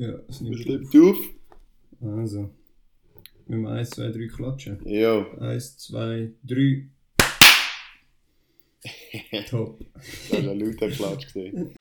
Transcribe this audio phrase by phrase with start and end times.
[0.00, 1.18] Ja, es nimmt Schleppt auf.
[2.00, 2.48] Also.
[3.46, 4.80] Müssen wir 1, 2, 3 klatschen.
[4.86, 5.26] Ja.
[5.38, 6.86] 1, 2, 3.
[9.50, 9.78] Top.
[9.92, 11.34] Das war ein lauter Klatsch.
[11.34, 11.74] Gewesen.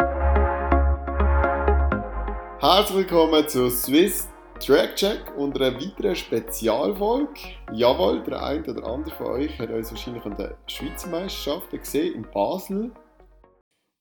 [2.60, 4.28] Herzlich willkommen zu Swiss
[4.60, 7.40] Track Check und einer weiteren Spezialfolge.
[7.72, 12.16] Jawohl, der eine oder andere von euch hat uns wahrscheinlich an der Schweizer Meisterschaft gesehen
[12.16, 12.92] in Basel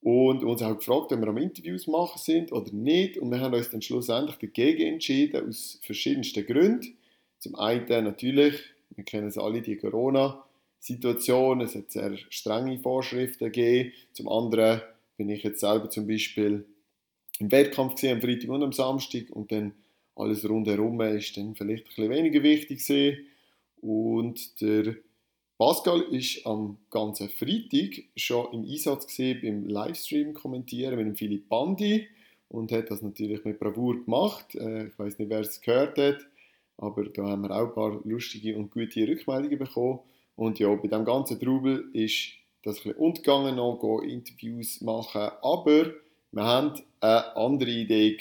[0.01, 3.17] und uns auch gefragt, ob wir am Interviews machen sind oder nicht.
[3.17, 6.97] Und wir haben uns dann schlussendlich dagegen entschieden, aus verschiedensten Gründen.
[7.39, 8.55] Zum einen natürlich,
[8.95, 11.61] wir kennen es alle, die Corona-Situation.
[11.61, 13.91] Es hat sehr strenge Vorschriften gegeben.
[14.13, 14.81] Zum anderen
[15.17, 16.65] bin ich jetzt selber zum Beispiel
[17.39, 19.73] im Wettkampf gesehen am Freitag und am Samstag und dann
[20.15, 23.25] alles rundherum ist dann vielleicht ein bisschen weniger wichtig gewesen.
[23.81, 24.95] Und der
[25.59, 31.49] Pascal ist am ganzen Freitag schon im Einsatz gesehen beim Livestream kommentieren mit dem Philipp
[31.49, 32.07] Bandi
[32.47, 34.55] und hat das natürlich mit Bravour gemacht.
[34.55, 36.25] Äh, ich weiß nicht, wer es gehört hat,
[36.77, 39.99] aber da haben wir auch ein paar lustige und gute Rückmeldungen bekommen.
[40.37, 42.29] Und ja, bei dem ganzen Trubel ist
[42.63, 45.91] das ein bisschen untergegangen, noch Interviews machen, aber
[46.31, 48.17] wir haben eine andere Idee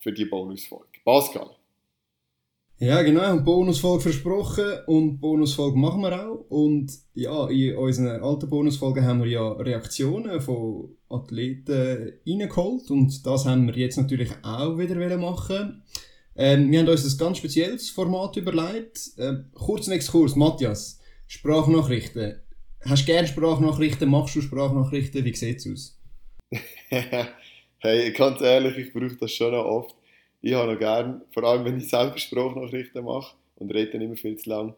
[0.00, 0.86] für die Bonusfolge.
[1.04, 1.50] Pascal.
[2.82, 6.46] Ja, genau, eine Bonusfolge versprochen und Bonusfolge machen wir auch.
[6.48, 13.44] Und ja, in unseren alten Bonusfolgen haben wir ja Reaktionen von Athleten reingeholt und das
[13.44, 15.82] haben wir jetzt natürlich auch wieder machen.
[16.34, 19.10] Ähm, wir haben uns ein ganz spezielles Format überlegt.
[19.18, 22.40] Ähm, kurzen Exkurs, Matthias, Sprachnachrichten.
[22.86, 24.08] Hast du gerne Sprachnachrichten?
[24.08, 25.22] Machst du Sprachnachrichten?
[25.22, 26.00] Wie sieht es aus?
[27.78, 29.99] hey, ganz ehrlich, ich brauche das schon noch oft
[30.40, 34.16] ich habe noch gern, vor allem wenn ich selber Sprachnachrichten mache und rede nicht mehr
[34.16, 34.74] viel zu lang,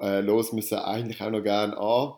[0.00, 2.14] äh, los sie eigentlich auch noch gern an.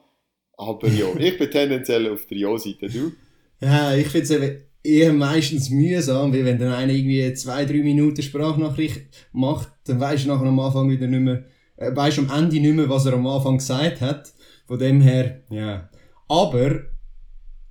[0.57, 3.13] Aber ja, ich bin tendenziell auf der Ja-Seite, du?
[3.61, 8.23] Ja, ich finde es eher meistens mühsam, weil wenn dann einer irgendwie zwei, drei Minuten
[8.23, 11.45] Sprachnachricht macht, dann weisst du nachher am Anfang wieder nicht mehr,
[11.77, 14.33] äh, weisst am Ende nicht mehr, was er am Anfang gesagt hat.
[14.67, 15.89] Von dem her, ja.
[16.29, 16.83] Aber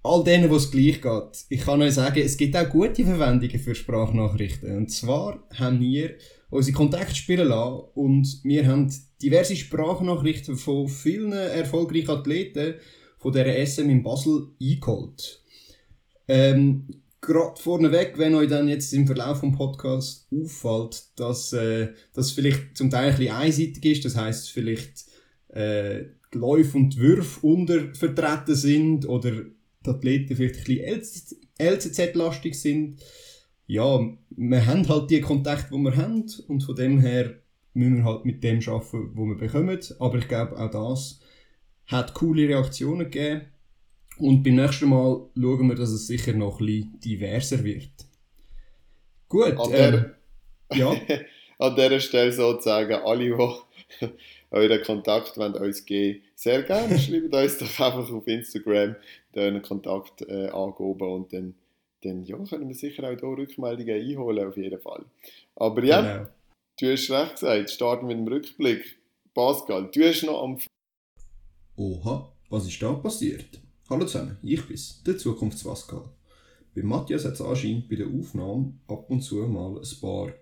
[0.08, 3.60] all denen, wo es gleich geht, ich kann euch sagen, es gibt auch gute Verwendungen
[3.60, 4.76] für Sprachnachrichten.
[4.78, 6.16] Und zwar haben wir
[6.50, 8.92] unsere Kontakte spielen lassen und wir haben
[9.22, 12.76] diverse Sprachnachrichten von vielen erfolgreichen Athleten
[13.18, 15.44] von der SM in Basel eingeholt.
[16.28, 16.88] Ähm,
[17.20, 22.78] Gerade vorneweg, wenn euch dann jetzt im Verlauf des Podcasts auffällt, dass äh, das vielleicht
[22.78, 25.06] zum Teil ein bisschen einseitig ist, das heißt vielleicht
[25.50, 29.32] äh, die Läufe und die Würfe untervertreten sind oder
[29.88, 33.02] die Athleten vielleicht ein bisschen LCZ-lastig sind.
[33.66, 34.00] Ja,
[34.30, 37.36] wir haben halt die Kontakte, die wir haben und von dem her
[37.74, 39.80] müssen wir halt mit dem arbeiten, wo wir bekommen.
[40.00, 41.20] Aber ich glaube, auch das
[41.86, 43.42] hat coole Reaktionen gegeben.
[44.20, 47.92] Und beim nächsten Mal schauen wir, dass es sicher noch ein bisschen diverser wird.
[49.30, 49.58] Gut.
[49.58, 49.94] An, der,
[50.70, 50.96] ähm, ja.
[51.60, 54.08] an dieser Stelle sozusagen, alle, die
[54.52, 56.98] euren Kontakt wollt uns geben sehr gerne.
[57.00, 58.96] Schreibt uns doch einfach auf Instagram
[59.36, 61.56] einen Kontakt äh, angeben und dann,
[62.04, 65.06] dann ja, können wir sicher auch hier Rückmeldungen einholen, auf jeden Fall.
[65.56, 66.30] Aber ja, genau.
[66.80, 68.98] du hast recht gesagt, starten mit dem Rückblick.
[69.34, 70.58] Pascal, du hast noch am...
[71.76, 73.60] Oha, was ist da passiert?
[73.90, 76.06] Hallo zusammen, ich bin's, der Zukunftspascal.
[76.76, 80.34] Bei Matthias hat es anscheinend bei der Aufnahme ab und zu mal ein paar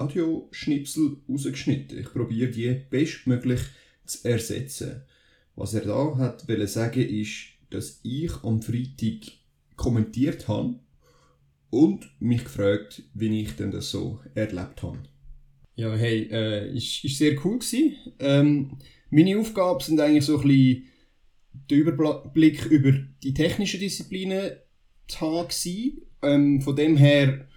[0.00, 1.98] Audioschnipsel rausgeschnitten.
[1.98, 3.60] Ich probiere die bestmöglich
[4.04, 5.02] zu ersetzen.
[5.54, 9.32] Was er da hat wollte sagen ist, dass ich am Freitag
[9.76, 10.78] kommentiert habe
[11.70, 14.98] und mich gefragt, wie ich denn das so erlebt habe.
[15.74, 17.96] Ja, hey, äh, ist, ist sehr cool gewesen.
[18.18, 18.78] Ähm,
[19.10, 20.84] meine Aufgaben sind eigentlich so ein bisschen
[21.70, 22.92] der Überblick über
[23.22, 24.52] die technischen Disziplinen
[25.08, 25.48] zu haben
[26.22, 27.48] ähm, Von dem her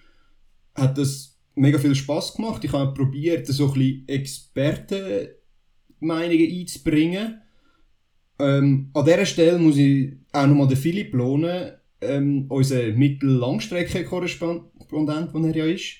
[0.74, 2.64] hat das mega viel Spaß gemacht.
[2.64, 7.42] Ich habe probiert, so ein bisschen Expertenmeinungen einzubringen.
[8.38, 11.72] Ähm, an dieser Stelle muss ich auch nochmal den Philipp lohnen,
[12.02, 15.96] ähm, unser Mittel-Langstrecke-Korrespondent, der er ja ist.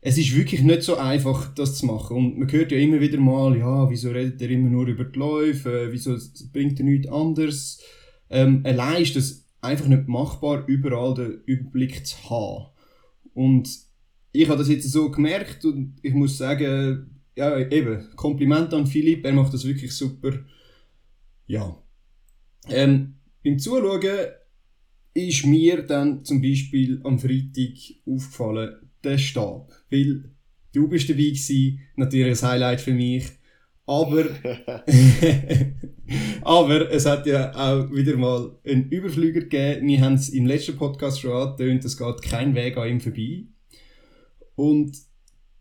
[0.00, 2.16] Es ist wirklich nicht so einfach, das zu machen.
[2.16, 5.18] Und man hört ja immer wieder mal, ja, wieso redet er immer nur über die
[5.18, 6.16] Läufe, äh, wieso
[6.52, 7.82] bringt er nichts anderes.
[8.30, 12.68] Ähm, allein ist das einfach nicht machbar, überall den Überblick zu haben.
[13.34, 13.85] Und
[14.42, 19.24] ich habe das jetzt so gemerkt und ich muss sagen, ja, eben, Kompliment an Philipp,
[19.24, 20.32] er macht das wirklich super.
[21.46, 21.76] Ja.
[22.68, 24.26] Ähm, beim Zuschauen
[25.14, 29.70] ist mir dann zum Beispiel am Freitag aufgefallen, der Stab.
[29.90, 30.30] Weil
[30.72, 33.26] du bist dabei gewesen, natürlich ein Highlight für mich.
[33.86, 34.24] Aber,
[36.42, 39.86] aber es hat ja auch wieder mal einen Überflüger gegeben.
[39.88, 43.46] Wir haben es im letzten Podcast schon angetönt, es geht kein Weg an ihm vorbei.
[44.56, 44.96] Und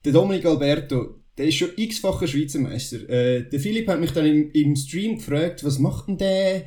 [0.03, 3.07] der Dominik Alberto, der ist schon x-facher Schweizer Meister.
[3.09, 6.65] Äh, der Philipp hat mich dann im, im Stream gefragt, was macht denn der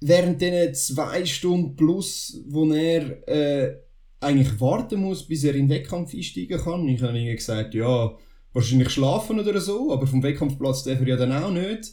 [0.00, 3.76] während diesen zwei Stunden plus, wo er äh,
[4.20, 6.88] eigentlich warten muss, bis er in den Wettkampf einsteigen kann.
[6.88, 8.14] Ich habe ihm gesagt, ja,
[8.52, 11.92] wahrscheinlich schlafen oder so, aber vom Wettkampfplatz darf er ja dann auch nicht.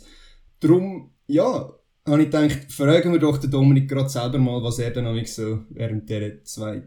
[0.59, 1.71] Darum, ja,
[2.05, 5.59] habe ich gedacht, fragen wir doch den Dominik gerade selber mal, was er dann so
[5.69, 6.83] während dieser zwei,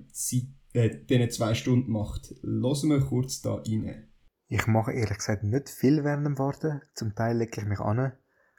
[0.75, 2.35] äh, diesen zwei Stunden macht.
[2.43, 4.09] Lassen wir kurz da rein.
[4.49, 6.83] Ich mache ehrlich gesagt nicht viel während dem Warten.
[6.95, 8.13] Zum Teil lege ich mich an,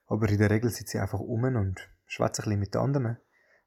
[0.08, 3.18] aber in der Regel sitze ich einfach um und schwätze ein bisschen mit den anderen.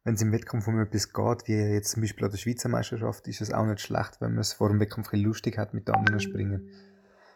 [0.03, 3.29] Wenn es im Wettkampf um etwas geht, wie jetzt zum Beispiel an der Schweizer Meisterschaft,
[3.29, 5.87] ist es auch nicht schlecht, wenn man es vor dem Wettkampf ein lustig hat mit
[5.87, 6.71] den anderen springen.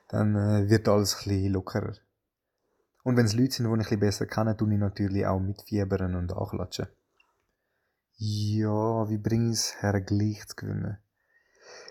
[0.09, 1.95] Dann äh, wird alles ein bisschen lockerer.
[3.03, 5.41] Und wenn es Leute sind, die ich ein bisschen besser kenne, tue ich natürlich auch
[5.41, 6.87] mitfiebern und anklatschen.
[8.25, 10.97] Ja, wie bringe ich es her, gleich zu gewinnen?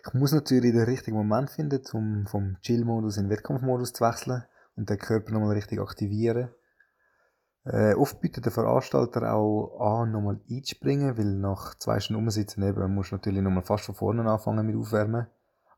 [0.08, 4.46] Ich muss natürlich den richtigen Moment finden, um vom Chill-Modus in den Wettkampfmodus zu wechseln
[4.78, 6.48] und den Körper nochmal richtig aktivieren.
[7.66, 12.96] Äh, oft bietet der Veranstalter auch an, nochmal einzuspringen, weil nach zwei Stunden umsitzen eben
[12.96, 15.28] musst du natürlich nochmal fast von vorne anfangen mit Aufwärmen.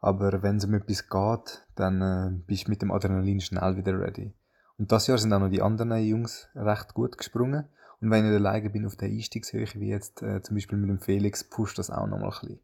[0.02, 4.00] Aber wenn es um etwas geht, dann äh, bist du mit dem Adrenalin schnell wieder
[4.00, 4.36] ready.
[4.78, 7.70] Und das Jahr sind auch noch die anderen Jungs recht gut gesprungen.
[8.04, 11.00] Und wenn ich alleine bin auf der Einstiegshöhe, wie jetzt äh, zum Beispiel mit dem
[11.00, 12.60] Felix, pusht das auch nochmal ein bisschen.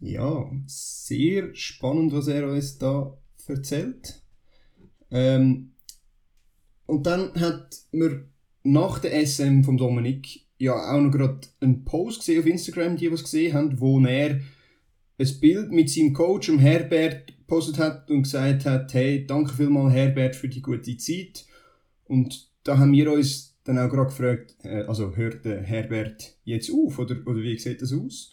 [0.00, 3.16] Ja, sehr spannend, was er uns da
[3.46, 4.22] erzählt.
[5.10, 5.72] Ähm,
[6.84, 8.28] und dann hat man
[8.64, 13.10] nach der SM von Dominik ja auch noch gerade einen Post gesehen auf Instagram, die
[13.10, 14.40] was gesehen haben, wo er
[15.18, 19.94] ein Bild mit seinem Coach, dem Herbert, gepostet hat und gesagt hat, hey, danke vielmals
[19.94, 21.46] Herbert für die gute Zeit.
[22.04, 26.70] Und da haben wir uns dann auch gerade gefragt, äh, also hört der Herbert jetzt
[26.70, 28.32] auf oder, oder wie sieht das aus?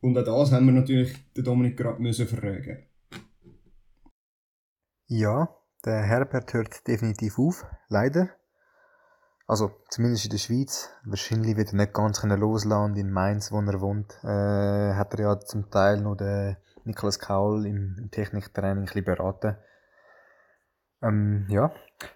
[0.00, 2.84] Und auch das haben wir natürlich den Dominik gerade müssen fragen.
[5.06, 5.48] Ja,
[5.84, 8.30] der Herbert hört definitiv auf, leider.
[9.46, 10.90] Also, zumindest in der Schweiz.
[11.04, 14.16] Wahrscheinlich wird er nicht ganz loslassen in Mainz, wo er wohnt.
[14.22, 19.04] Äh, hat er ja zum Teil noch den Niklas Kaul im, im Techniktraining ein bisschen
[19.04, 19.56] beraten.
[21.02, 21.72] Ähm, ja,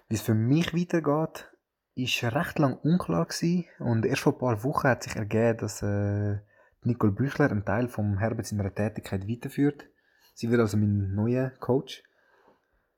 [0.07, 1.51] wie es für mich weitergeht,
[1.95, 3.65] ist recht lang unklar gewesen.
[3.79, 6.39] Und erst vor ein paar Wochen hat sich ergeben, dass äh,
[6.83, 9.85] Nicole Büchler einen Teil vom Herbert seiner Tätigkeit weiterführt.
[10.33, 12.03] Sie wird also mein neuer Coach.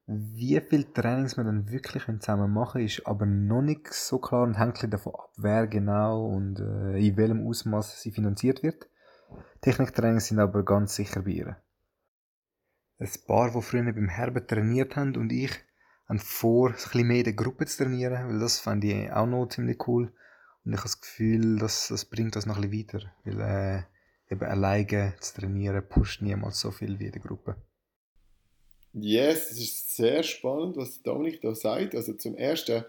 [0.07, 4.57] Wie viele Trainings wir dann wirklich zusammen machen, ist aber noch nicht so klar und
[4.57, 8.87] hängt davon ab, wer genau und äh, in welchem Ausmaß sie finanziert wird.
[9.61, 11.57] Techniktrainings sind aber ganz sicher bei ihr.
[12.99, 15.51] Ein paar, die früher beim Herbert trainiert haben und ich,
[16.07, 19.25] haben vor, ein bisschen mehr in der Gruppe zu trainieren, weil das fand ich auch
[19.25, 20.13] noch ziemlich cool.
[20.63, 23.41] Und ich habe das Gefühl, dass das bringt das noch ein bisschen weiter, weil
[24.29, 27.55] äh, eben alleine zu trainieren pusht niemals so viel wie in der Gruppe.
[28.93, 31.93] Yes, es ist sehr spannend, was Dominik da sagt.
[31.95, 32.83] Also zum Ersten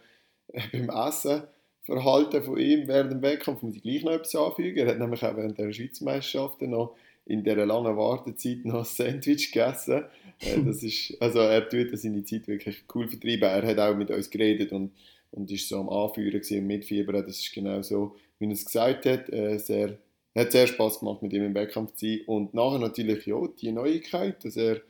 [0.48, 1.42] äh, beim Essen
[1.88, 4.86] Verhalten von ihm während dem Wettkampf muss ich gleich noch etwas anfügen.
[4.86, 6.94] Er hat nämlich auch während der Schweizmeisterschaften noch
[7.24, 10.04] in dieser langen Wartezeit noch ein Sandwich gegessen.
[10.40, 13.48] Das ist, also er tut seine Zeit wirklich cool vertrieben.
[13.48, 14.92] Er hat auch mit uns geredet und,
[15.32, 17.26] und ist so am Anführen und mitfiebern.
[17.26, 19.28] Das ist genau so, wie er es gesagt hat.
[19.32, 19.98] Äh, sehr,
[20.34, 22.20] hat sehr Spaß gemacht, mit ihm im Wettkampf zu sein.
[22.26, 24.80] Und nachher natürlich ja, die Neuigkeit, dass er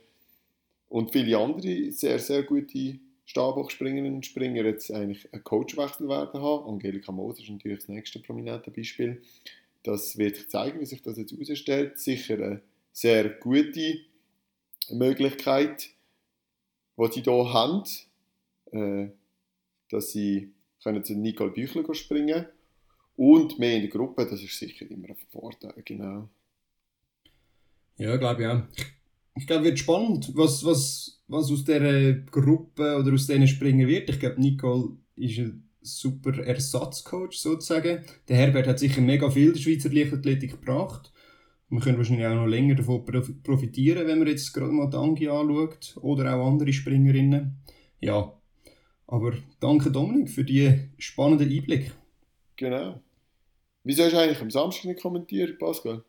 [0.89, 6.67] und viele andere sehr, sehr gute Stabhochspringerinnen und Springer jetzt eigentlich einen Coachwechsel werden haben.
[6.67, 9.21] Angelika Moser ist natürlich das nächste prominente Beispiel.
[9.83, 11.99] Das wird sich zeigen, wie sich das jetzt herausstellt.
[11.99, 12.63] Sicher eine
[12.93, 14.01] sehr gute
[14.97, 15.89] Möglichkeit,
[16.97, 17.85] die sie hier haben,
[18.73, 19.09] äh,
[19.91, 20.53] dass sie
[20.83, 22.47] können zu Nicole Büchler springen
[23.17, 26.29] und mehr in der Gruppe, das ist sicher immer ein Vorteil, genau.
[27.97, 28.63] Ja, glaube auch.
[29.37, 34.09] Ich glaube, wird spannend, was, was was aus dieser Gruppe oder aus denen springen wird.
[34.09, 38.05] Ich glaube, Nicole ist ein super Ersatzcoach sozusagen.
[38.29, 41.13] Der Herbert hat sicher mega viel der Schweizer Leichtathletik gebracht.
[41.71, 43.05] Wir können wahrscheinlich auch noch länger davon
[43.43, 47.59] profitieren, wenn man jetzt gerade mal Dangi anschaut oder auch andere Springerinnen.
[48.01, 48.33] Ja,
[49.07, 51.93] aber danke Dominik für die spannenden Einblick.
[52.57, 53.01] Genau.
[53.85, 56.05] Wieso hast du eigentlich am Samstag nicht kommentiert, Pascal?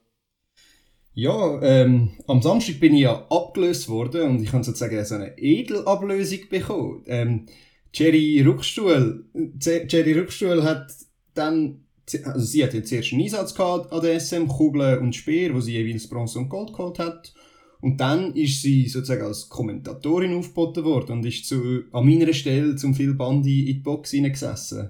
[1.13, 5.37] Ja, ähm, am Samstag bin ich ja abgelöst worden und ich habe sozusagen so eine
[5.37, 7.03] Edelablösung bekommen.
[7.07, 7.45] Ähm,
[7.93, 10.93] Jerry Rückstuhl, Jerry Rückstuhl hat
[11.33, 11.85] dann,
[12.23, 15.59] also sie hat jetzt zuerst einen Einsatz gehabt an der SM, Kugeln und Speer, wo
[15.61, 17.33] sie jeweils Bronze und Gold geholt hat.
[17.81, 22.75] Und dann ist sie sozusagen als Kommentatorin aufgeboten worden und ist zu, an meiner Stelle
[22.75, 24.89] zum Phil Bandi in die Box hineingesessen.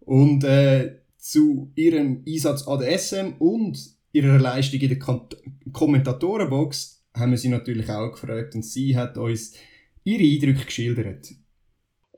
[0.00, 3.78] Und äh, zu ihrem Einsatz an der SM und
[4.12, 4.98] ihrer Leistung in der
[5.72, 9.54] Kommentatorenbox haben wir sie natürlich auch gefragt und sie hat uns
[10.04, 11.32] ihre Eindrücke geschildert.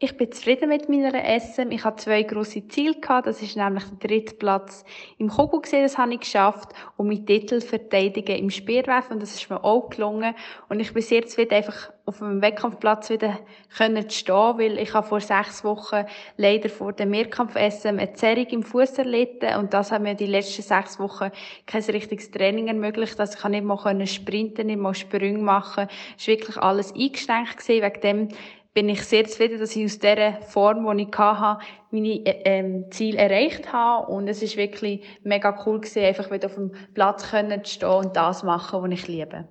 [0.00, 1.70] Ich bin zufrieden mit meiner SM.
[1.70, 3.28] Ich hatte zwei grosse Ziele gehabt.
[3.28, 4.84] Das ist nämlich der dritte Platz
[5.18, 6.72] im Kogu gesehen, das habe ich geschafft.
[6.96, 9.14] Und mein Titel verteidigen im Speerwerfen.
[9.14, 10.34] Und das ist mir auch gelungen.
[10.68, 13.38] Und ich bin sehr zufrieden, einfach auf dem Wettkampfplatz wieder
[13.78, 16.04] können stehen, weil ich habe vor sechs Wochen
[16.38, 19.54] leider vor dem Mehrkampf-SM eine Zerrung im Fuß erlitten.
[19.60, 21.30] Und das hat mir die letzten sechs Wochen
[21.66, 23.20] kein richtiges Training ermöglicht.
[23.20, 25.86] Also ich nicht mal sprinten, nicht mal Sprünge machen.
[26.18, 27.82] Es war wirklich alles eingeschränkt gewesen.
[27.84, 28.28] Wegen dem
[28.75, 32.90] bin ich sehr zufrieden, dass ich aus dieser Form, die ich hatte, meine äh, ähm,
[32.90, 34.12] Ziele erreicht habe.
[34.12, 38.16] Und es ist wirklich mega cool gewesen, einfach wieder auf dem Platz zu stehen und
[38.16, 39.49] das machen, was ich liebe.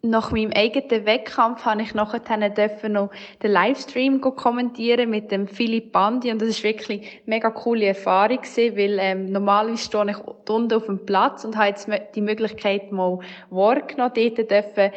[0.00, 3.10] Nach meinem eigenen Wettkampf habe ich nachher dürfen noch
[3.42, 8.38] den Livestream kommentieren mit dem Philipp Bandi und das ist wirklich eine mega coole Erfahrung
[8.38, 13.18] weil ähm, normalerweise stehe ich unten auf dem Platz und habe jetzt die Möglichkeit mal
[13.50, 14.92] wahrgenommen, dort dürfen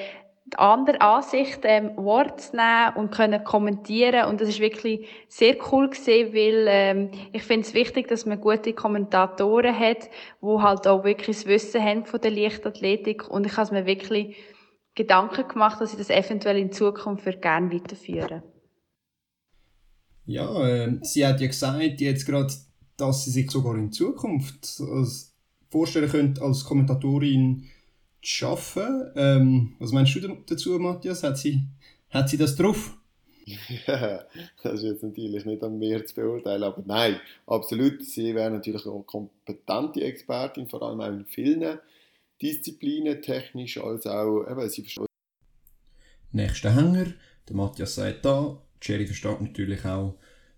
[0.53, 5.55] die andere Ansicht ähm, Wort zu nehmen und können kommentieren und das ist wirklich sehr
[5.71, 10.09] cool gesehen, weil ähm, ich finde es wichtig, dass man gute Kommentatoren hat,
[10.41, 14.35] wo halt auch wirklich das Wissen haben von der Leichtathletik und ich habe mir wirklich
[14.95, 18.43] Gedanken gemacht, dass ich das eventuell in Zukunft für gerne weiterführen.
[20.25, 22.53] Ja, äh, sie hat ja gesagt jetzt gerade,
[22.97, 25.33] dass sie sich sogar in Zukunft als
[25.69, 27.69] vorstellen könnte als Kommentatorin
[28.21, 29.11] zu arbeiten.
[29.15, 31.23] Ähm, was meinst du dazu, Matthias?
[31.23, 31.63] Hat sie,
[32.09, 32.97] hat sie das drauf?
[33.87, 34.25] Ja,
[34.63, 38.03] das ist jetzt natürlich nicht an mir zu beurteilen, aber nein, absolut.
[38.03, 41.79] Sie wäre natürlich eine kompetente Expertin, vor allem auch in vielen
[42.41, 45.05] Disziplinen, technisch als auch, eben, sie versteht.
[46.31, 47.13] Nächster Hänger,
[47.47, 50.17] der Matthias sagt da, Jerry versteht natürlich auch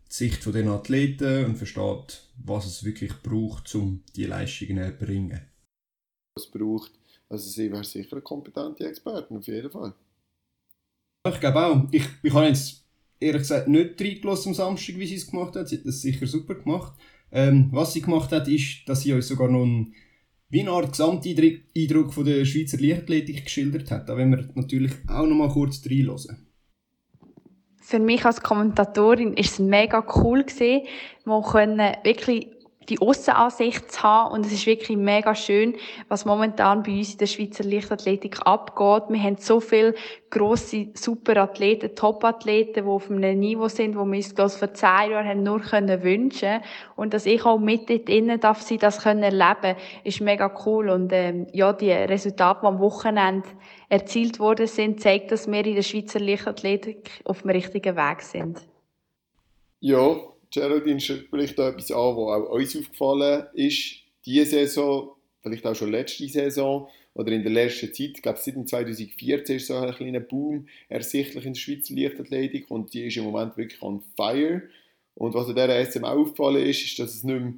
[0.09, 5.41] die Sicht der Athleten und versteht, was es wirklich braucht, um die Leistungen zu erbringen.
[6.35, 6.91] Was braucht
[7.29, 9.93] also sie wäre sicher eine kompetente Expertin, auf jeden Fall.
[11.27, 11.87] Ich glaube auch.
[11.91, 12.85] Ich, ich habe jetzt
[13.19, 15.69] ehrlich gesagt nicht reingelassen am Samstag, wie sie es gemacht hat.
[15.69, 16.93] Sie hat das sicher super gemacht.
[17.31, 19.95] Ähm, was sie gemacht hat, ist, dass sie uns sogar noch einen,
[20.49, 24.07] wie eine Art Gesamteindruck von der Schweizer Leichtathletik geschildert hat.
[24.07, 26.47] Da wollen wir natürlich auch noch mal kurz reinlassen.
[27.81, 30.87] Für mich als Kommentatorin ist es mega cool gewesen,
[31.25, 32.47] wir können wirklich
[32.89, 34.33] die Aussenansicht zu haben.
[34.33, 35.75] Und es ist wirklich mega schön,
[36.07, 39.03] was momentan bei uns in der Schweizer Leichtathletik abgeht.
[39.09, 39.95] Wir haben so viele
[40.29, 45.27] grosse Superathleten, Topathleten, die auf einem Niveau sind, wo wir uns bloß vor zehn Jahren
[45.27, 46.61] haben nur können wünschen
[46.95, 50.89] Und dass ich auch mit dort innen darf sie das können erleben, ist mega cool.
[50.89, 53.47] Und, ähm, ja, die Resultate, die am Wochenende
[53.89, 58.61] erzielt worden sind, zeigt, dass wir in der Schweizer Leichtathletik auf dem richtigen Weg sind.
[59.79, 60.15] Ja,
[60.53, 63.95] Geraldine spricht da etwas an, was auch uns aufgefallen ist,
[64.25, 68.69] diese Saison, vielleicht auch schon letzte Saison oder in der letzten Zeit, ich glaube seit
[68.69, 73.25] 2014 ist so ein kleiner Boom ersichtlich in der Schweizer Leichtathletik und die ist im
[73.25, 74.63] Moment wirklich on fire.
[75.15, 77.53] Und was an dieser SM aufgefallen ist, ist, dass es nicht mehr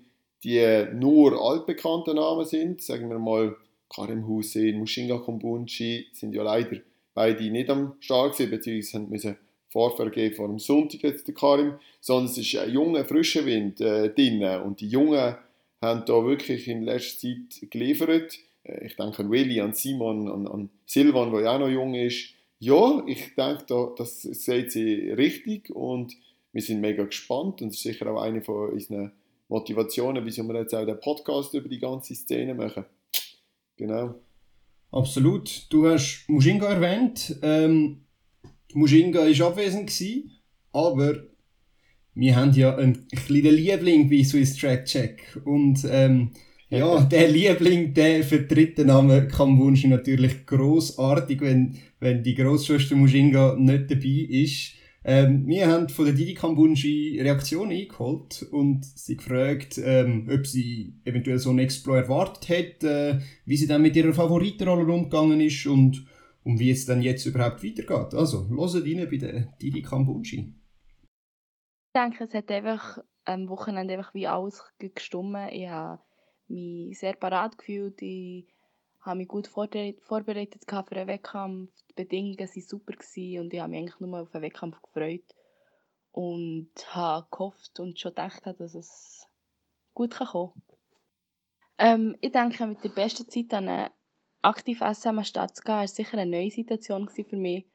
[0.45, 3.57] die nur altbekannten Namen sind, sagen wir mal
[3.89, 6.77] Karim Hussein, Mushinga Kombunchi, sind ja leider
[7.15, 9.37] beide nicht am Start gewesen, beziehungsweise müssen
[9.75, 14.09] Vorfahrt vor dem Sonntag jetzt der Karim, sondern es ist ein junger, frischer Wind äh,
[14.09, 15.35] drin und die Jungen
[15.81, 18.37] haben da wirklich in letzter Zeit geliefert.
[18.63, 21.93] Äh, ich denke an Willi, an Simon, an, an Silvan, der ja auch noch jung
[21.93, 22.29] ist.
[22.59, 26.15] Ja, ich denke, da, das seht sie richtig und
[26.53, 29.11] wir sind mega gespannt und das ist sicher auch eine von unseren
[29.49, 32.85] Motivationen, wieso wir jetzt auch den Podcast über die ganze Szene machen.
[33.75, 34.15] Genau.
[34.89, 35.65] Absolut.
[35.69, 37.35] Du hast Mushinga erwähnt.
[37.41, 38.04] Ähm,
[38.75, 40.31] Mushinga war abwesend, gewesen,
[40.73, 41.23] aber
[42.13, 45.41] wir haben ja einen kleinen Liebling bei Swiss Track Check.
[45.45, 46.31] Und ähm,
[46.69, 53.55] ja, der Liebling, der vertritt den Namen Kambunshi natürlich großartig, wenn, wenn die Großschwester Mushinga
[53.57, 54.73] nicht dabei ist.
[55.07, 60.95] Ähm, wir haben von der Didi Kambunshi Reaktion eingeholt und sie gefragt, ähm, ob sie
[61.05, 65.67] eventuell so einen Explore erwartet hätte, äh, wie sie dann mit ihrer Favoritenrolle umgegangen ist
[65.67, 66.07] und
[66.45, 68.13] und wie es dann jetzt überhaupt weitergeht.
[68.13, 70.53] Also, hört rein bei der Didi Kambunchi.
[71.87, 75.49] Ich denke, es hat einfach am Wochenende einfach wie alles gestummen.
[75.49, 76.01] Ich habe
[76.47, 77.99] mich sehr parat gefühlt.
[78.01, 78.47] Ich
[79.01, 81.71] habe mich gut vorbereitet für einen Wettkampf.
[81.89, 85.25] Die Bedingungen waren super und ich habe mich eigentlich nur auf den Wettkampf gefreut.
[86.11, 89.27] Und habe gehofft und schon gedacht, dass es
[89.93, 90.61] gut kommen kann.
[91.77, 93.89] Ähm, ich denke, mit der besten Zeit dann
[94.45, 97.65] aktiv SM anstatt zu gehen, war sicher eine neue Situation für mich.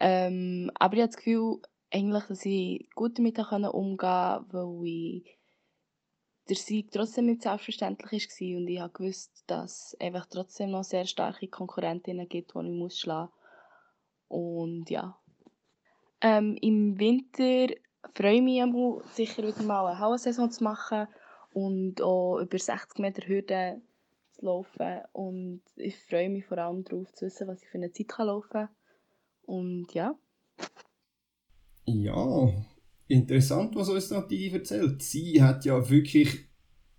[0.00, 1.60] Ähm, aber ich habe das Gefühl,
[1.92, 5.38] eigentlich, dass ich gut damit umgehen konnte, weil ich
[6.48, 11.48] der Sieg trotzdem nicht selbstverständlich war und ich gewusst, dass es trotzdem noch sehr starke
[11.48, 13.30] Konkurrentinnen gibt, die ich muss schlagen
[14.28, 14.40] muss.
[14.40, 15.18] Und ja.
[16.20, 17.74] Ähm, Im Winter
[18.14, 18.62] freue ich mich
[19.12, 21.08] sicher wieder mal eine Hallensaison zu machen
[21.52, 23.82] und auch über 60 Meter Hürden
[24.44, 25.00] laufen.
[25.12, 28.28] Und ich freue mich vor allem darauf zu wissen, was ich für eine Zeit kann
[28.28, 28.68] laufen kann.
[29.42, 30.16] Und ja.
[31.86, 32.52] Ja,
[33.08, 35.02] interessant, was uns Nati erzählt.
[35.02, 36.48] Sie hat ja wirklich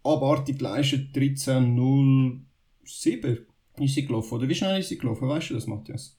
[0.04, 3.46] abartig geleistet, 13.07
[3.80, 4.36] ist sie gelaufen.
[4.36, 5.28] Oder wie schnell ist sie gelaufen?
[5.28, 6.18] Weißt du das, Matthias?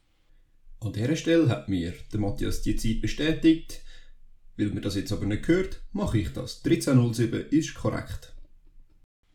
[0.80, 3.82] An dieser Stelle hat mir der Matthias die Zeit bestätigt.
[4.56, 6.64] Weil mir das jetzt aber nicht gehört, mache ich das.
[6.64, 8.35] 13.07 ist korrekt.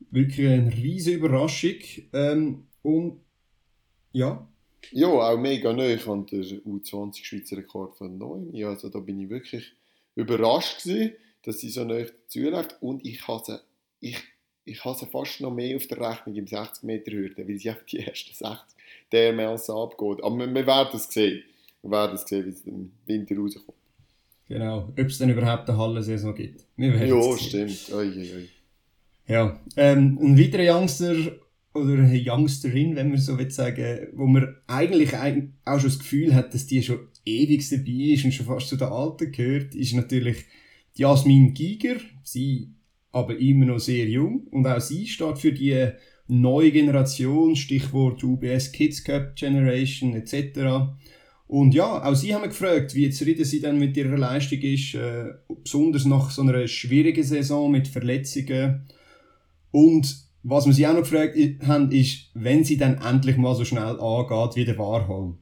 [0.10, 1.76] Wirklich eine riesige Überraschung.
[2.14, 3.22] Ähm, und
[4.12, 4.48] ja.
[4.92, 5.94] Ja, auch mega neu.
[5.94, 8.64] Ich habe den U20 Schweizer Rekord von 9.
[8.66, 9.74] Also da bin ich wirklich
[10.16, 12.78] überrascht gewesen, dass sie so neu zuläuft.
[12.82, 13.62] Und ich habe
[14.00, 14.18] ich,
[14.66, 17.86] ich habe fast noch mehr auf der Rechnung im 60 Meter Hürde, weil sie einfach
[17.86, 18.58] die ersten 60
[19.12, 20.24] dermaßen abgeht.
[20.24, 21.44] Aber wir, wir werden es sehen.
[21.82, 23.78] Wir werden es sehen, wie es im Winter rauskommt.
[24.48, 26.66] Genau, ob es denn überhaupt eine Hallensaison gibt.
[26.76, 27.90] ja, stimmt.
[27.94, 28.50] Oi, oi, oi.
[29.32, 31.16] Ja, ähm, ein weiterer Youngster
[31.74, 36.36] oder eine Youngsterin, wenn man so will sagen, wo man eigentlich auch schon das Gefühl
[36.36, 39.94] hat, dass die schon ewig dabei ist und schon fast zu den Alten gehört, ist
[39.94, 40.44] natürlich
[40.96, 41.96] Jasmin Giger.
[42.24, 42.74] Sie
[43.14, 45.92] aber immer noch sehr jung und auch sie steht für die
[46.28, 50.92] neue Generation, Stichwort UBS Kids Cup Generation etc.
[51.48, 55.30] Und ja, auch sie haben gefragt, wie zufrieden sie dann mit ihrer Leistung ist, äh,
[55.64, 58.88] besonders nach so einer schwierigen Saison mit Verletzungen.
[59.72, 61.38] Und was wir sie auch noch gefragt
[61.68, 65.38] haben, ist, wenn sie dann endlich mal so schnell angeht wie der Warholm.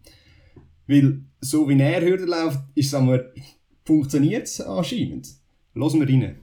[0.88, 3.22] Weil, so wie er Hürden läuft, ist es
[3.86, 5.28] funktioniert es anscheinend.
[5.74, 6.40] Hören wir rein.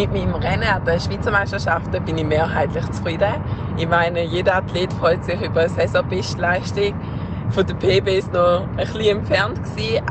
[0.00, 3.34] Mit meinem Rennen an den Schweizer Meisterschaften bin ich mehrheitlich zufrieden.
[3.76, 6.94] Ich meine, jeder Athlet freut sich über eine Saisonbestleistung
[7.50, 9.60] von der PB ist noch ein bisschen entfernt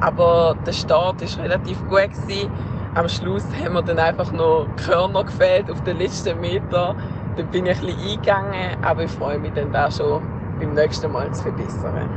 [0.01, 2.49] aber der Start ist relativ gut gewesen.
[2.95, 6.95] Am Schluss haben wir dann einfach noch Körner gefehlt auf den letzten Meter.
[7.35, 10.21] Dann bin ich ein bisschen eingegangen, aber ich freue mich dann da schon
[10.59, 12.09] beim nächsten Mal zu verbessern.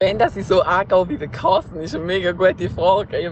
[0.00, 3.16] Wenn das ich so angehe wie der Carsten, ist eine mega gute Frage.
[3.18, 3.30] Ich,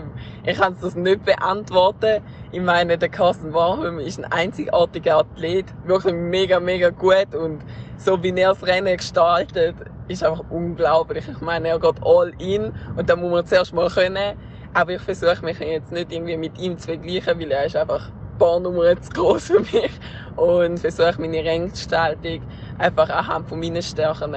[0.50, 2.22] ich kann das nicht beantworten.
[2.53, 7.61] Ich meine, der Carsten Warholm ist ein einzigartiger Athlet, wirklich mega, mega gut und
[7.98, 9.74] so wie er das Rennen gestaltet,
[10.09, 11.29] ist einfach unglaublich.
[11.29, 14.38] Ich meine, er geht all in und da muss man zuerst mal können.
[14.75, 18.11] Aber ich versuche mich jetzt nicht irgendwie mit ihm zu vergleichen, weil er ist einfach
[18.11, 19.93] ein paar Nummern zu groß für mich
[20.37, 22.43] und versuche meine Renngestaltung
[22.79, 24.35] einfach anhand von meinen Stärken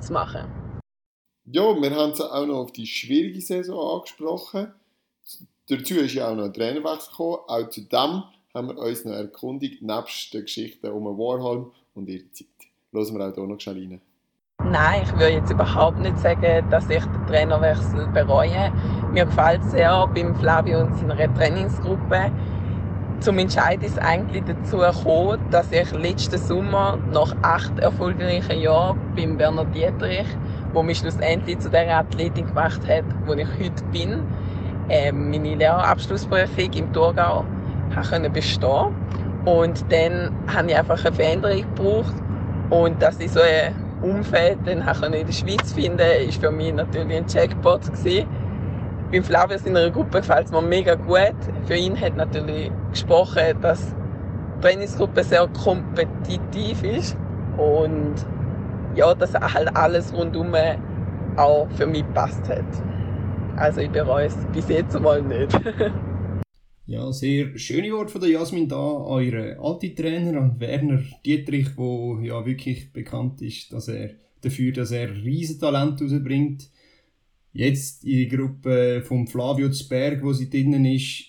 [0.00, 0.46] zu machen.
[1.44, 4.72] Ja, wir haben es auch noch auf die schwierige Saison angesprochen.
[5.68, 7.38] Dazu ist ja auch noch ein Trainerwechsel gekommen.
[7.48, 8.22] Auch zu dem
[8.54, 12.46] haben wir uns noch erkundigt, nebst den Geschichten um Warholm und ihre Zeit.
[12.92, 14.00] Hören wir auch hier noch schnell rein.
[14.64, 18.70] Nein, ich würde jetzt überhaupt nicht sagen, dass ich den Trainerwechsel bereue.
[19.12, 22.30] Mir gefällt es sehr beim Flavio und seiner Trainingsgruppe.
[23.18, 29.36] Zum Entscheid ist eigentlich dazu gekommen, dass ich letzten Sommer nach acht erfolgreichen Jahren beim
[29.38, 30.26] Werner Dietrich,
[30.72, 34.22] wo mich schlussendlich zu der Athletin gemacht hat, wo ich heute bin,
[34.88, 37.44] äh, meine Lehrabschlussprüfung im Thurgau
[37.94, 38.86] bestehen bestehen
[39.44, 42.14] Und dann habe ich einfach eine Veränderung gebraucht
[42.70, 47.16] und dass ich so ein Umfeld dann in der Schweiz finden, ist für mich natürlich
[47.16, 48.26] ein Jackpot gewesen.
[49.10, 51.36] Beim Flavio in einer Gruppe gefällt es mir mega gut.
[51.66, 53.94] Für ihn hat natürlich gesprochen, dass
[54.56, 57.16] die Trainingsgruppe sehr kompetitiv ist
[57.56, 58.14] und
[58.94, 60.54] ja, dass halt alles rundum
[61.36, 62.64] auch für mich passt hat.
[63.56, 65.52] Also ich bereue es bis jetzt mal nicht.
[66.92, 71.68] Ja, sehr schöne Worte von der Jasmin da an eure alte Trainer, an Werner Dietrich,
[71.74, 74.10] wo ja wirklich bekannt ist, dass er
[74.42, 76.68] dafür, dass er Riesentalent rausbringt.
[77.54, 81.28] Jetzt in die Gruppe vom Flavio Zberg, wo sie drinnen ist,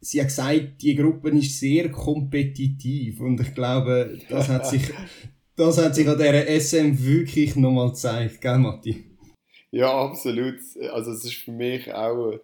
[0.00, 4.92] sie hat gesagt, die Gruppe ist sehr kompetitiv und ich glaube, das hat sich,
[5.56, 9.06] das hat sich an dieser SM wirklich nochmal gezeigt, gell Matti?
[9.72, 10.60] Ja, absolut.
[10.92, 12.38] Also es ist für mich auch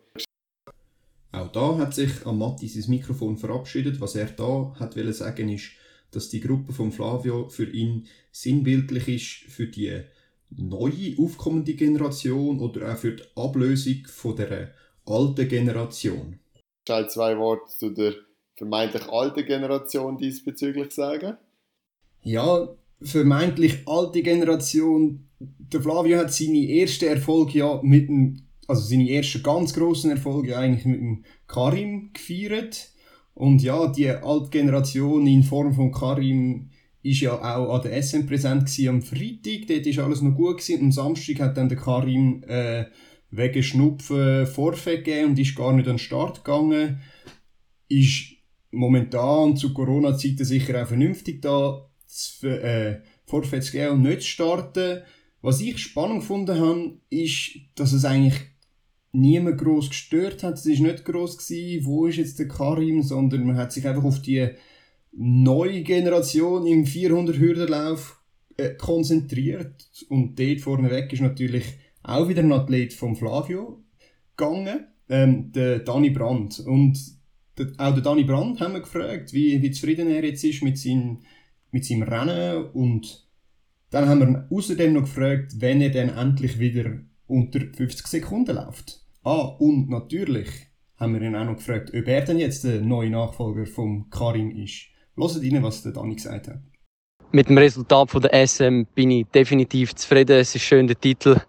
[1.36, 4.00] auch da hat sich am Matti sein Mikrofon verabschiedet.
[4.00, 5.70] Was er da hat will sagen ist,
[6.10, 10.02] dass die Gruppe von Flavio für ihn sinnbildlich ist für die
[10.50, 14.72] neue aufkommende Generation oder auch für die Ablösung von der
[15.04, 16.38] alten Generation.
[16.86, 18.14] Schnell zwei Worte zu der
[18.56, 21.36] vermeintlich alten Generation diesbezüglich sagen.
[22.22, 22.68] Ja,
[23.00, 25.28] vermeintlich alte Generation.
[25.38, 30.56] Der Flavio hat seine ersten Erfolge ja mit dem also seine ersten ganz grossen Erfolge
[30.56, 32.90] eigentlich mit dem Karim gefeiert.
[33.34, 36.70] Und ja, die alte Generation in Form von Karim
[37.02, 39.66] ist ja auch an der SM präsent am Freitag.
[39.68, 40.84] Dort ist alles noch gut gewesen.
[40.84, 42.86] Am Samstag hat dann der Karim äh,
[43.30, 47.00] wegen Schnupfen Vorfeld gegeben und ist gar nicht an den Start gegangen.
[47.88, 48.36] Ist
[48.70, 54.28] momentan zu Corona-Zeiten sicher auch vernünftig da zu, äh, Vorfeld zu geben und nicht zu
[54.28, 55.02] starten.
[55.42, 58.34] Was ich spannend gefunden habe, ist, dass es eigentlich
[59.16, 60.54] niemand groß gestört hat.
[60.54, 64.04] Es ist nicht groß gewesen, wo ist jetzt der Karim, sondern man hat sich einfach
[64.04, 64.48] auf die
[65.12, 68.20] neue Generation im 400 Hürdenlauf
[68.56, 71.64] äh, konzentriert und dort vorneweg ist natürlich
[72.02, 73.82] auch wieder ein Athlet vom Flavio
[74.36, 76.98] gegangen, ähm, der Dani Brandt und
[77.58, 80.78] der, auch der Dani Brandt haben wir gefragt, wie, wie zufrieden er jetzt ist mit,
[80.78, 81.18] sein,
[81.70, 83.26] mit seinem Rennen und
[83.90, 89.05] dann haben wir außerdem noch gefragt, wenn er dann endlich wieder unter 50 Sekunden läuft.
[89.26, 90.48] Ah, und natürlich
[91.00, 94.52] haben wir ihn auch noch gefragt, ob er denn jetzt der neue Nachfolger vom Karim
[94.52, 94.86] ist.
[95.16, 96.60] Hört rein, was der Dani gesagt hat.
[97.32, 100.38] Mit dem Resultat von der SM bin ich definitiv zufrieden.
[100.38, 101.40] Es ist schön, den Titel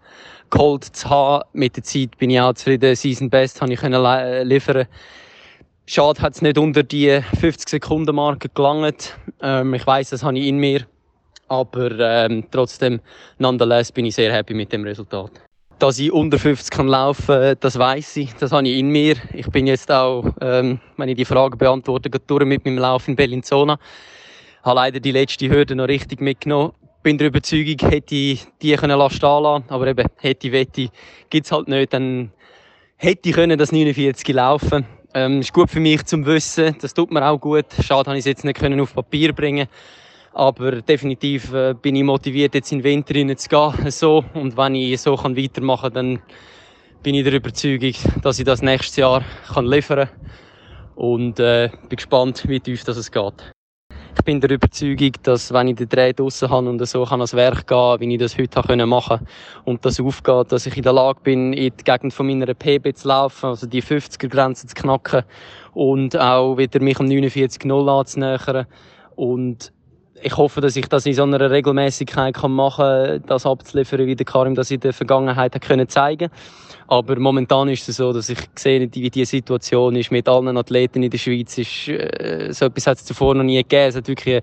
[0.50, 1.44] geholt zu haben.
[1.52, 2.96] Mit der Zeit bin ich auch zufrieden.
[2.96, 4.88] Season Best habe ich können liefern.
[5.86, 9.16] Schade hat es nicht unter die 50 Sekunden Marke gelangt.
[9.40, 10.84] Ähm, ich weiß, das habe ich in mir,
[11.46, 13.00] aber ähm, trotzdem,
[13.38, 15.30] nonetheless, bin ich sehr happy mit dem Resultat.
[15.78, 19.14] Dass ich unter 50 kann laufen, das weiß ich, das habe ich in mir.
[19.32, 23.14] Ich bin jetzt auch, ähm, wenn ich die Frage beantworte, durch mit meinem Lauf in
[23.14, 23.78] Bellinzona.
[24.64, 26.72] Habe leider die letzte Hürde noch richtig mitgenommen.
[27.04, 30.88] Bin der Überzeugung, hätte ich die können stehen lassen, aber eben, hätte, wette,
[31.30, 32.32] gibt es halt nicht, dann
[32.96, 34.84] hätte ich können das 49 laufen.
[35.14, 37.66] Ähm, ist gut für mich zum Wissen, das tut mir auch gut.
[37.84, 39.68] Schade, habe ich es jetzt nicht können auf Papier bringen
[40.32, 43.90] aber definitiv äh, bin ich motiviert, jetzt in den Winter zu gehen.
[43.90, 44.24] So.
[44.34, 46.22] Und wenn ich so kann weitermachen kann, dann
[47.02, 50.20] bin ich der Überzeugung, dass ich das nächstes Jahr kann liefern kann.
[50.94, 53.52] Und äh, bin gespannt, wie tief das es geht.
[54.16, 57.34] Ich bin der Überzeugung, dass wenn ich den Dreh draussen habe und so kann ans
[57.34, 59.32] Werk gehen, wie ich das heute machen konnte
[59.64, 62.96] und das aufgeht, dass ich in der Lage bin, in die Gegend von meiner PB
[62.96, 65.22] zu laufen, also die 50er-Grenze zu knacken
[65.72, 68.66] und auch wieder mich am 49-0 anzunähern.
[69.14, 69.72] Und
[70.22, 74.26] ich hoffe, dass ich das in so einer Regelmäßigkeit machen kann, das abzuliefern, wie der
[74.26, 76.30] Karim das in der Vergangenheit hat können zeigen
[76.86, 81.02] Aber momentan ist es so, dass ich sehe, wie die Situation ist mit allen Athleten
[81.02, 81.58] in der Schweiz.
[81.58, 83.88] Ist, äh, so etwas hat es zuvor noch nie gegeben.
[83.88, 84.42] Es hat wirklich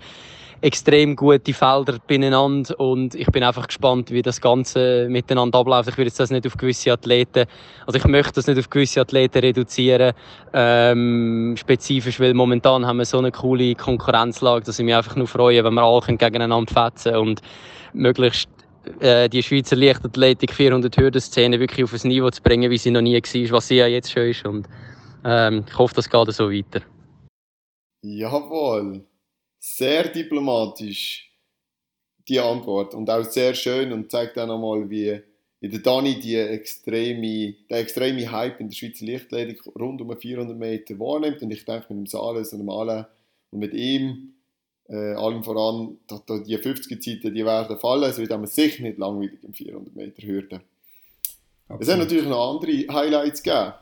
[0.61, 5.89] extrem gute Felder beieinander und ich bin einfach gespannt, wie das Ganze miteinander abläuft.
[5.89, 7.45] Ich will das nicht auf gewisse Athleten,
[7.85, 10.13] also ich möchte das nicht auf gewisse Athleten reduzieren,
[10.53, 15.27] ähm, spezifisch, weil momentan haben wir so eine coole Konkurrenzlage, dass ich mich einfach nur
[15.27, 17.41] freue, wenn wir alle gegeneinander fetzen und
[17.93, 18.49] möglichst
[18.99, 23.01] äh, die Schweizer Leichtathletik 400 Hürden-Szene wirklich auf ein Niveau zu bringen, wie sie noch
[23.01, 24.67] nie war, was sie ja jetzt schon ist und
[25.23, 26.81] ähm, ich hoffe, das geht so weiter.
[28.03, 29.03] Jawohl
[29.65, 31.31] sehr diplomatisch,
[32.27, 32.93] die Antwort.
[32.93, 35.19] Und auch sehr schön und zeigt auch nochmal, wie,
[35.59, 40.55] wie der Dani die extreme, der extreme Hype in der Schweizer Lichtathletik rund um 400
[40.55, 41.41] Meter wahrnimmt.
[41.41, 43.07] Und ich denke, mit dem Sales und dem Alle
[43.49, 44.35] und mit ihm,
[44.87, 48.03] äh, allem voran, dass die 50er-Zeiten, die werden fallen.
[48.03, 50.61] Es wird aber sicher nicht langweilig im 400 Meter Hürden.
[51.79, 53.73] Es hat natürlich noch andere Highlights gegeben.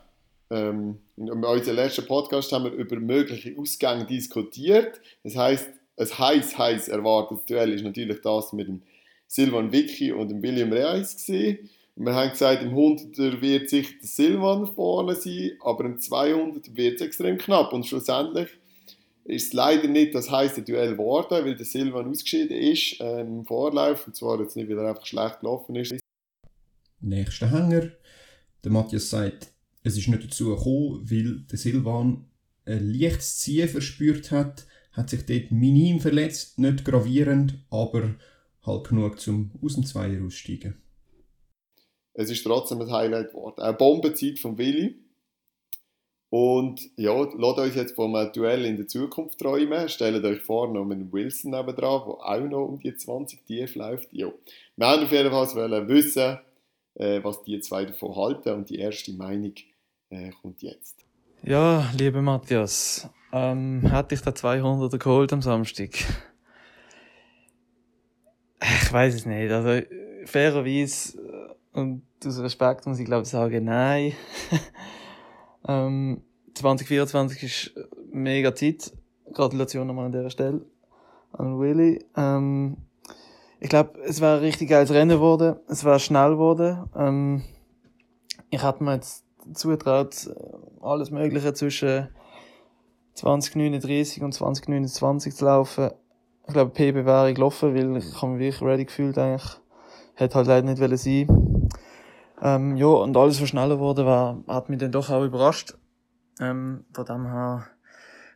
[0.50, 5.00] Ähm, in unserem letzten Podcast haben wir über mögliche Ausgänge diskutiert.
[5.22, 8.82] Das heißt, ein heiß, heiß erwartetes Duell ist natürlich das mit dem
[9.26, 11.70] Silvan Vicky und dem William Reis gesehen.
[11.96, 16.96] Wir haben gesagt, im 100er wird sich der Silvan vorne sein, aber im 200 wird
[16.96, 17.72] es extrem knapp.
[17.72, 18.48] Und schlussendlich
[19.24, 23.44] ist es leider nicht das heiße Duell geworden, weil der Silvan ausgeschieden ist äh, im
[23.44, 24.08] Vorlauf.
[24.08, 25.94] Und zwar jetzt nicht, weil er einfach schlecht gelaufen ist.
[27.00, 27.90] Nächster Hänger.
[28.64, 29.53] Der Matthias sagt,
[29.84, 32.24] es ist nicht dazu gekommen, weil der Silvan
[32.64, 38.14] ein leichtes Ziehen verspürt hat, hat sich dort minim verletzt, nicht gravierend, aber
[38.64, 40.80] halt genug zum aus dem Zweier aussteigen.
[42.14, 43.60] Es ist trotzdem ein Highlight geworden.
[43.60, 45.00] Eine Bombenzeit von Willi.
[46.30, 49.88] Und ja, lasst euch jetzt vom Duell in der Zukunft träumen.
[49.88, 54.12] Stellt euch vor, noch mit Wilson nebendran, der auch noch um die 20 tief läuft.
[54.12, 54.32] Ja.
[54.76, 56.38] Wir haben auf jeden Fall wissen,
[56.94, 59.54] äh, was die zwei davon halten und die erste Meinung
[60.14, 61.04] äh, kommt jetzt.
[61.42, 65.90] Ja, lieber Matthias, ähm, hatte ich da 200er geholt am Samstag?
[68.62, 69.50] Ich weiß es nicht.
[69.52, 69.86] Also,
[70.24, 74.12] fairerweise äh, und aus Respekt muss ich glaube sagen, nein.
[75.68, 76.22] ähm,
[76.54, 77.74] 2024 ist
[78.10, 78.92] mega Zeit.
[79.32, 80.64] Gratulation nochmal an dieser Stelle
[81.32, 82.04] an Willy.
[82.16, 82.76] Ähm,
[83.60, 85.56] ich glaube, es war ein richtig geiles Rennen geworden.
[85.68, 86.88] Es war schnell geworden.
[86.96, 87.42] Ähm,
[88.50, 90.30] ich hatte mir jetzt zutraut,
[90.80, 92.08] alles Mögliche zwischen
[93.14, 95.90] 2039 und 2029 zu laufen.
[96.46, 99.58] Ich glaube, PB wäre gelaufen, weil ich habe mich wirklich ready gefühlt eigentlich.
[100.14, 101.68] Hätte halt leider nicht sein.
[102.42, 105.74] Ähm, ja, und alles, was schneller wurde, war, hat mich dann doch auch überrascht.
[106.40, 107.66] Ähm, von dem her,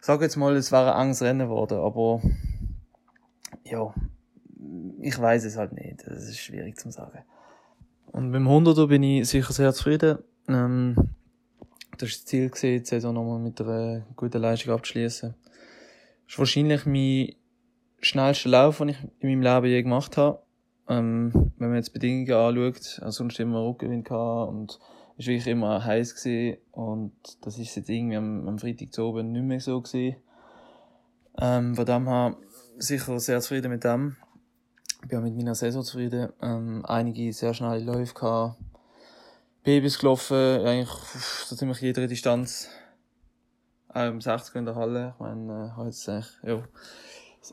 [0.00, 2.22] ich sage jetzt mal, es wäre ein enges Rennen geworden, aber
[3.64, 3.92] ja,
[5.00, 6.06] ich weiß es halt nicht.
[6.06, 7.18] Das ist schwierig zu sagen.
[8.06, 10.18] Und beim 100er bin ich sicher sehr zufrieden.
[10.48, 10.94] Ähm,
[11.98, 15.34] das war das Ziel, die Saison nochmal mit einer guten Leistung abzuschließen.
[15.34, 17.34] Das ist wahrscheinlich mein
[18.00, 20.42] schnellster Lauf, den ich in meinem Leben je gemacht habe.
[20.88, 24.78] Ähm, wenn man jetzt Bedingungen anschaut, also sonst immer Rückenwind und
[25.18, 29.02] es war wirklich immer heiß gewesen und das ist jetzt irgendwie am, am Freitag zu
[29.02, 30.16] oben nicht mehr so gewesen.
[31.40, 32.36] Ähm, von dem her
[32.78, 34.16] sicher sehr zufrieden mit dem.
[35.02, 36.30] Ich bin auch mit meiner Saison zufrieden.
[36.40, 38.58] Ähm, einige sehr schnelle Läufe gehabt.
[39.68, 40.88] Babys gelaufen, eigentlich
[41.44, 42.70] so ziemlich jede Distanz.
[43.90, 45.12] Auch im 60 in der Halle.
[45.12, 46.62] Ich meine, äh, jetzt eigentlich, ja.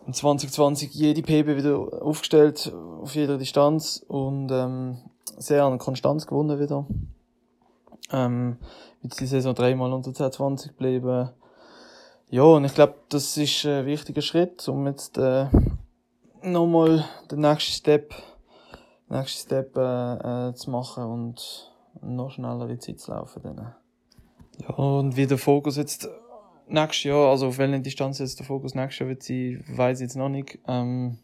[0.08, 5.00] In 2020 jede PB wieder aufgestellt, auf jeder Distanz und ähm,
[5.38, 6.86] sehr an Konstanz gewonnen wieder.
[8.14, 8.60] Ähm,
[9.02, 11.32] mit dieser Saison dreimal unter 1020 geblieben.
[12.30, 15.48] Ja, und ich glaube, das ist ein wichtiger Schritt, um jetzt äh,
[16.44, 18.16] nochmal den nächsten Step,
[19.10, 23.42] nächsten Step äh, äh, zu machen und noch schneller die Zeit zu laufen.
[23.44, 23.76] Dann.
[24.62, 26.10] Ja, und wie der Fokus jetzt
[26.68, 30.06] nächstes Jahr, also auf welcher Distanz jetzt der Fokus nächstes Jahr wird sein, weiß ich
[30.06, 30.60] jetzt noch nicht.
[30.68, 31.18] Ähm,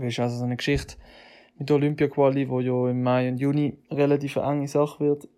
[0.00, 0.96] ist also so eine Geschichte
[1.58, 5.28] mit der Olympia-Quali, wo ja im Mai und Juni relativ eine enge Sache wird.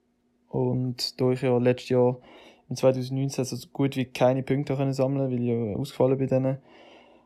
[0.48, 2.18] Und da ich ja letztes Jahr
[2.68, 6.58] im 2019 so gut wie keine Punkte können sammeln weil ich ja ausgefallen bin denen,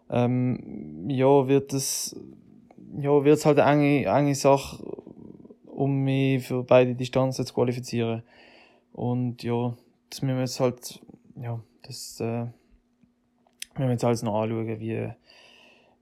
[0.08, 2.16] ähm, ja, wird es,
[2.98, 4.82] ja, halt eine enge, enge Sache,
[5.76, 8.22] um mich für beide Distanzen zu qualifizieren.
[8.92, 9.76] Und ja,
[10.08, 11.00] das müssen wir jetzt halt,
[11.38, 12.44] ja, das, äh,
[13.74, 15.12] müssen wir jetzt alles noch anschauen, wie,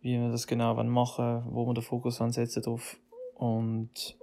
[0.01, 2.97] wie wir das genau machen wo wir den Fokus ansetzen drauf.
[3.35, 4.17] Und,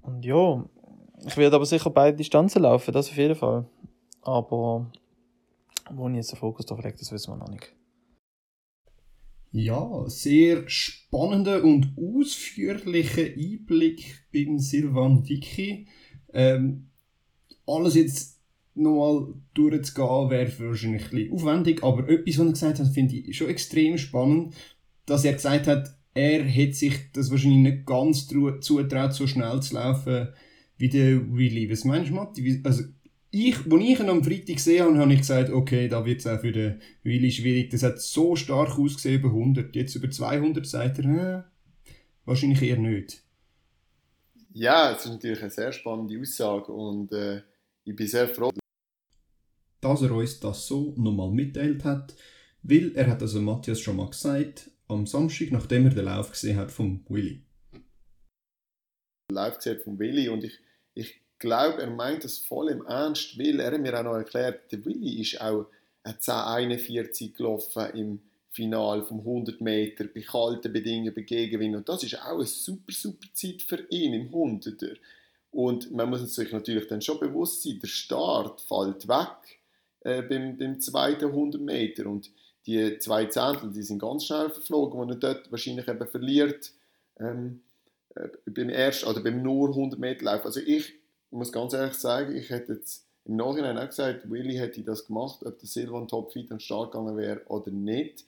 [0.00, 0.64] und ja,
[1.26, 3.66] ich werde aber sicher beide Distanzen laufen, das auf jeden Fall.
[4.22, 4.86] Aber
[5.90, 7.75] wo ich jetzt den Fokus drauf lege, das wissen wir noch nicht.
[9.58, 15.88] Ja, sehr spannender und ausführlicher Einblick beim Silvan Vicky.
[16.34, 16.90] Ähm,
[17.66, 18.42] alles jetzt
[18.74, 23.34] nochmal durchzugehen, wäre wahrscheinlich ein bisschen aufwendig, aber etwas, was er gesagt hat, finde ich
[23.34, 24.54] schon extrem spannend,
[25.06, 29.74] dass er gesagt hat, er hätte sich das wahrscheinlich nicht ganz zutraut, so schnell zu
[29.74, 30.28] laufen
[30.76, 31.70] wie der Willy.
[31.70, 32.60] Was meinst du, Matti?
[32.62, 32.84] Also,
[33.30, 36.26] ich, als ich ihn am Freitag gesehen habe, habe ich gesagt, okay, da wird es
[36.26, 37.70] auch für den Willi schwierig.
[37.70, 39.74] Das hat so stark ausgesehen über 100.
[39.74, 41.42] Jetzt über 200 sagt er, äh,
[42.24, 43.22] wahrscheinlich eher nicht.
[44.52, 47.42] Ja, es ist natürlich eine sehr spannende Aussage und äh,
[47.84, 48.50] ich bin sehr froh,
[49.82, 52.14] dass er uns das so nochmal mitteilt hat,
[52.62, 56.56] weil er hat also Matthias schon mal gesagt, am Samstag, nachdem er den Lauf gesehen
[56.56, 57.44] hat vom Willi.
[59.30, 60.60] Live gesehen vom Willi und ich, ich
[61.38, 65.20] glaube, er meint das voll im Ernst, weil er mir auch noch erklärt, der Willi
[65.20, 65.66] ist auch
[66.02, 68.20] ein 1041 gelaufen im
[68.50, 72.92] Final vom 100 Meter bei kalten Bedingungen bei Gegenwind und das ist auch eine super,
[72.92, 74.96] super Zeit für ihn im 100er.
[75.50, 79.60] Und man muss sich natürlich dann schon bewusst sein, der Start fällt weg
[80.00, 82.30] äh, beim, beim zweiten 100 Meter und
[82.66, 86.72] die zwei Zehntel, die sind ganz schnell verflogen, wo er dort wahrscheinlich eben verliert
[87.20, 87.60] ähm,
[88.14, 90.44] äh, beim ersten oder beim nur 100 Meter Lauf.
[90.44, 90.94] Also ich
[91.30, 95.06] ich muss ganz ehrlich sagen, ich hätte jetzt im Nachhinein auch gesagt, Willy hätte das
[95.06, 98.24] gemacht, ob der Silvan topfit und stark gegangen wäre oder nicht.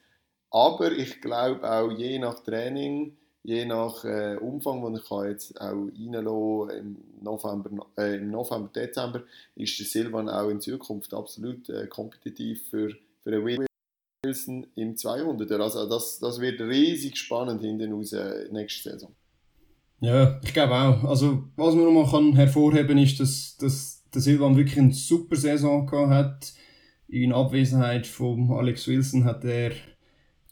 [0.50, 5.76] Aber ich glaube auch je nach Training, je nach äh, Umfang, den ich jetzt auch
[5.76, 9.22] reinlassen im November, äh, im November, Dezember,
[9.54, 12.90] ist der Silvan auch in Zukunft absolut äh, kompetitiv für,
[13.22, 13.66] für einen Willy
[14.24, 15.61] Wilson im 200er.
[15.61, 19.14] Also das, das wird riesig spannend hinten raus äh, nächste Saison.
[20.00, 21.04] Ja, ich glaube auch.
[21.04, 25.87] Also, was man nochmal kann hervorheben ist, dass, dass der Silvan wirklich eine super Saison
[25.87, 26.52] gehabt hat.
[27.08, 29.74] In Abwesenheit von Alex Wilson hat er die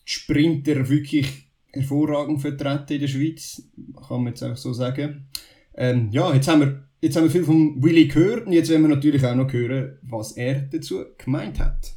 [0.05, 3.63] Sprinter wirklich hervorragend vertreten in der Schweiz.
[4.09, 5.29] Kann man jetzt einfach so sagen.
[5.75, 8.83] Ähm, ja, jetzt haben, wir, jetzt haben wir viel von Willy gehört und jetzt werden
[8.83, 11.93] wir natürlich auch noch hören, was er dazu gemeint hat.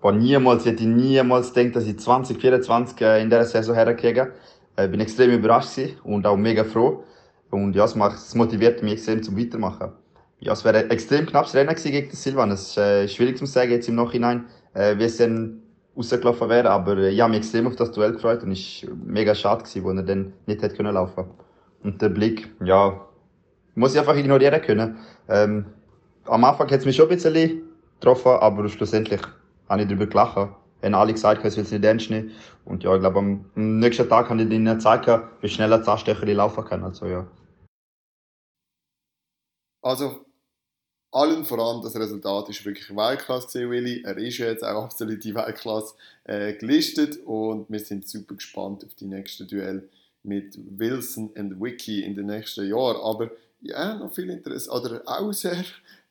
[0.00, 4.32] Boah, niemals hätte ich niemals gedacht, dass ich 2024 in dieser Saison herkriege.
[4.78, 7.04] Ich bin extrem überrascht und auch mega froh.
[7.50, 9.92] Und ja, es, macht, es motiviert mich extrem zum Weitermachen.
[10.40, 12.50] Ja, es wäre ein extrem knappes Rennen gegen Silvan.
[12.50, 15.62] Es ist äh, schwierig zu sagen jetzt im Nachhinein, äh, wie es dann
[15.96, 16.70] rausgelaufen wäre.
[16.70, 19.62] Aber äh, ich habe mich extrem auf das Duell gefreut und es war mega schade,
[19.62, 21.26] gewesen, wo er dann nicht hätte können laufen
[21.82, 23.06] Und der Blick, ja,
[23.74, 24.96] muss ich einfach ignorieren können.
[25.28, 25.66] Ähm,
[26.24, 27.62] am Anfang hat es mich schon ein bisschen
[28.00, 29.20] getroffen, aber schlussendlich
[29.68, 30.48] habe ich darüber gelacht.
[30.82, 32.10] Haben alle gesagt, es will nicht ernst.
[32.64, 35.08] Und ja, ich glaube, am nächsten Tag habe ich ihnen gezeigt,
[35.40, 36.82] wie schnell ein Zahnstecher laufen kann.
[36.82, 37.26] Also, ja.
[39.82, 40.24] Also,
[41.12, 44.02] allen voran, das Resultat ist wirklich Weltklasse Willi.
[44.02, 48.84] Er ist ja jetzt auch absolut die Weltklasse äh, gelistet und wir sind super gespannt
[48.84, 49.88] auf die nächsten Duell
[50.22, 52.96] mit Wilson und Wiki in den nächsten Jahren.
[52.96, 55.64] Aber ja, noch viel interessant, oder auch sehr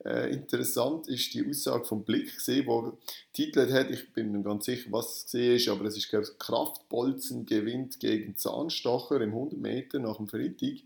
[0.06, 2.98] äh, interessant ist die Aussage vom Blick gesehen, wo
[3.34, 6.26] Titel hat, ich bin mir ganz sicher, was es gesehen ist, aber es ist glaube
[6.26, 10.80] ich, Kraftbolzen gewinnt gegen Zahnstocher im 100 Meter nach dem Freitag.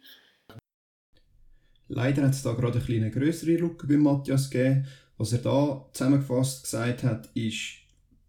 [1.87, 4.87] Leider hat es da gerade eine kleine größere Lücke bei Matthias gegeben.
[5.17, 7.75] Was er da zusammengefasst gesagt hat, ist,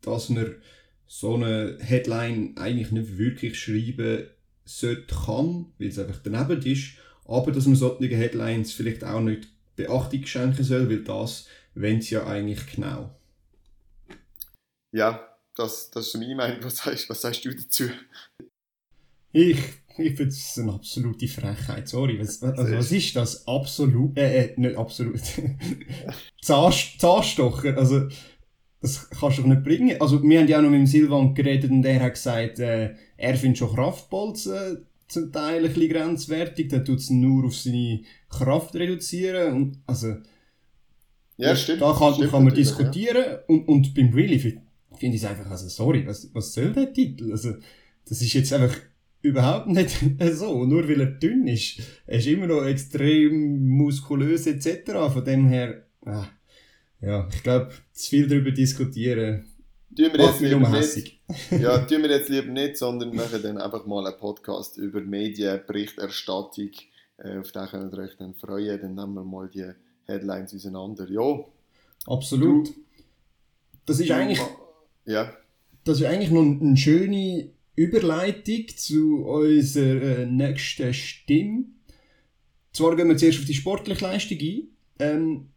[0.03, 0.55] dass man
[1.07, 4.27] so eine Headline eigentlich nicht wirklich schreiben
[4.65, 6.93] sollte, kann, weil es einfach daneben ist,
[7.25, 12.15] aber dass man solche Headlines vielleicht auch nicht Beachtung schenken soll, weil das wenn sie
[12.15, 13.15] ja eigentlich genau.
[14.93, 16.65] Ja, das, das ist meine Meinung.
[16.65, 17.85] Was sagst, was sagst du dazu?
[19.33, 19.59] Ich,
[19.99, 21.87] ich finde es eine absolute Frechheit.
[21.87, 23.47] Sorry, was, also, was ist das?
[23.47, 25.21] Absolut, äh, äh nicht absolut.
[26.43, 28.09] Zahnstocher, also,
[28.81, 30.01] das kannst du doch nicht bringen.
[30.01, 32.95] Also, wir haben ja auch noch mit dem Silvan geredet und der hat gesagt, äh,
[33.19, 38.03] er findet schon Kraftbolzen zum Teil ein bisschen grenzwertig, dann tut es nur auf seine
[38.29, 40.17] Kraft reduzieren und, also,
[41.37, 41.83] ja, stimmt.
[41.83, 43.39] Da kann, stimmt kann man diskutieren ja.
[43.47, 44.63] und, und beim Willy finde
[44.97, 47.31] find ich es einfach, also sorry, was, was soll der Titel?
[47.31, 47.55] Also,
[48.09, 48.77] das ist jetzt einfach
[49.23, 49.91] überhaupt nicht
[50.33, 51.81] so, nur weil er dünn ist.
[52.07, 54.93] Er ist immer noch extrem muskulös etc.
[55.13, 56.27] Von dem her, ah,
[57.01, 59.45] ja, ich glaube, zu viel darüber diskutieren.
[59.97, 61.19] Tun wir jetzt lieber nicht.
[61.51, 66.71] ja, tun wir jetzt lieber nicht, sondern machen dann einfach mal einen Podcast über Medienberichterstattung.
[67.17, 68.81] Äh, auf den könnt ihr euch dann freuen.
[68.81, 69.73] Dann nehmen wir mal die
[70.05, 71.09] Headlines auseinander.
[71.09, 71.45] Ja.
[72.07, 72.69] Absolut.
[73.87, 74.41] Das ist eigentlich.
[75.07, 75.33] Ja.
[75.85, 81.65] Das ist eigentlich noch eine schöne Überleitung zu unserer äh, nächsten Stimme.
[82.73, 84.69] Zwar gehen wir zuerst auf die sportliche Leistung ein.
[84.99, 85.49] Ähm,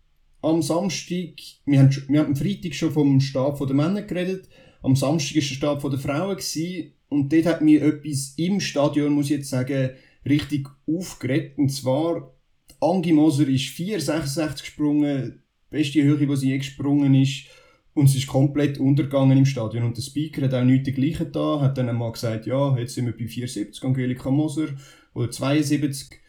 [0.41, 1.33] am Samstag,
[1.65, 4.47] wir haben, wir haben am Freitag schon vom Stab der Männer geredet.
[4.81, 6.37] Am Samstag war der Stab der Frauen.
[6.37, 9.91] Gewesen, und dort hat mir etwas im Stadion, muss ich jetzt sagen,
[10.25, 11.57] richtig aufgeregt.
[11.57, 12.33] Und zwar,
[12.79, 17.45] Angi Moser ist 4,66 gesprungen, die beste Höhe, die sie je gesprungen ist.
[17.93, 19.83] Und sie ist komplett untergegangen im Stadion.
[19.83, 23.07] Und der Speaker hat auch nichts dergleichen da, hat dann einmal gesagt, ja, jetzt sind
[23.07, 24.67] wir bei 74, Angelika Moser,
[25.13, 26.21] oder 72.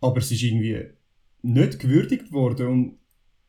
[0.00, 0.84] Aber es ist irgendwie
[1.42, 2.66] nicht gewürdigt worden.
[2.68, 2.98] Und,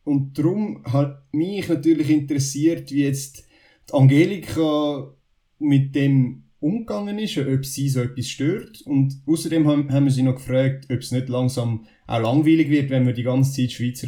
[0.07, 3.47] und darum hat mich natürlich interessiert, wie jetzt
[3.89, 5.13] die Angelika
[5.59, 8.81] mit dem umgegangen ist, ob sie so etwas stört.
[8.81, 13.05] Und außerdem haben, wir sie noch gefragt, ob es nicht langsam auch langweilig wird, wenn
[13.05, 14.07] man die ganze Zeit Schweizer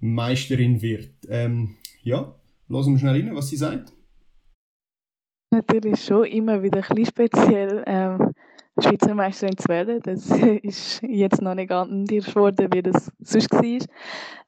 [0.00, 1.10] Meisterin wird.
[1.28, 2.34] Ähm, ja,
[2.70, 3.92] Hören wir schnell rein, was sie sagt.
[5.50, 8.34] Natürlich schon immer wieder ein bisschen speziell, ähm,
[8.80, 10.00] Schweizer Meisterin zu werden.
[10.02, 10.30] Das
[10.62, 13.86] ist jetzt noch nicht anders geworden, wie das sonst war.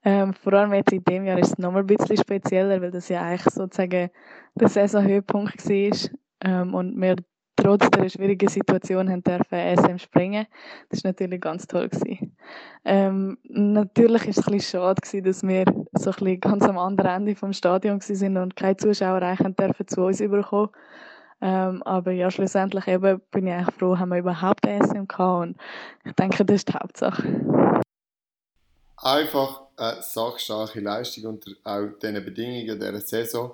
[0.04, 3.08] Ähm, vor allem jetzt in dem Jahr ist es noch ein bisschen spezieller, weil das
[3.08, 4.10] ja eigentlich sozusagen
[4.54, 6.10] der Saisonhöhepunkt war
[6.42, 7.16] ähm, und wir
[7.60, 10.46] trotz der schwierigen Situation haben dürfen SM springen.
[10.88, 11.88] Das war natürlich ganz toll.
[11.88, 12.36] Gewesen.
[12.84, 16.78] Ähm, natürlich war es ein bisschen schade, gewesen, dass wir so ein bisschen ganz am
[16.78, 20.70] anderen Ende vom Stadion waren und keine Zuschauer eigentlich dürfen zu uns überkommen.
[21.42, 25.56] Ähm, aber ja, schlussendlich eben bin ich eigentlich froh, haben wir überhaupt SM gehabt und
[26.04, 27.82] ich denke, das ist die Hauptsache.
[28.96, 33.52] Einfach eine sachstarke Leistung unter auch diesen Bedingungen dieser Saison.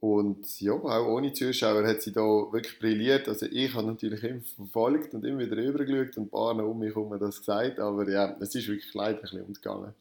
[0.00, 3.26] Und ja, auch ohne Zuschauer hat sie da wirklich brilliert.
[3.26, 6.94] Also ich habe natürlich immer verfolgt und immer wieder rübergeschaut und ein paar um mich
[6.94, 9.94] herum das gesagt, aber ja, es ist wirklich leider ein bisschen umgegangen.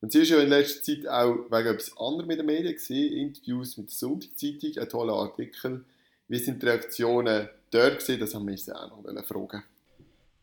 [0.00, 3.12] Und sie ist ja in letzter Zeit auch wegen etwas anderem mit den Medien gesehen,
[3.12, 5.84] Interviews mit der Sonntagszeitung, ein toller Artikel.
[6.28, 8.20] Wie sind die Reaktionen dort gewesen?
[8.20, 9.62] Das haben wir uns auch noch fragen.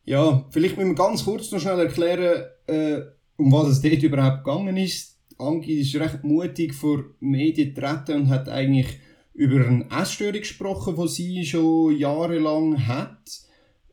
[0.04, 3.02] Ja, vielleicht müssen wir ganz kurz noch schnell erklären, äh,
[3.36, 5.18] um was es dort überhaupt gegangen ist.
[5.38, 8.98] Angi ist recht mutig vor Medien getreten und hat eigentlich
[9.34, 13.40] über eine Essstörung gesprochen, die sie schon jahrelang hat.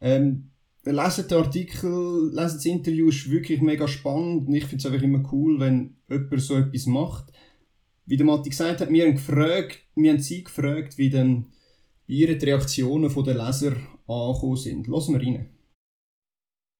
[0.01, 0.49] Ähm,
[0.83, 5.03] lesen den Artikel, lesen das Interview, ist wirklich mega spannend und ich finde es einfach
[5.03, 7.31] immer cool, wenn jemand so etwas macht.
[8.05, 11.45] Wie der Matti gesagt hat, wir haben, gefragt, wir haben sie gefragt, wie denn
[12.09, 13.73] ihre Reaktionen der Leser
[14.07, 14.87] angekommen sind.
[14.87, 15.49] Lassen wir rein.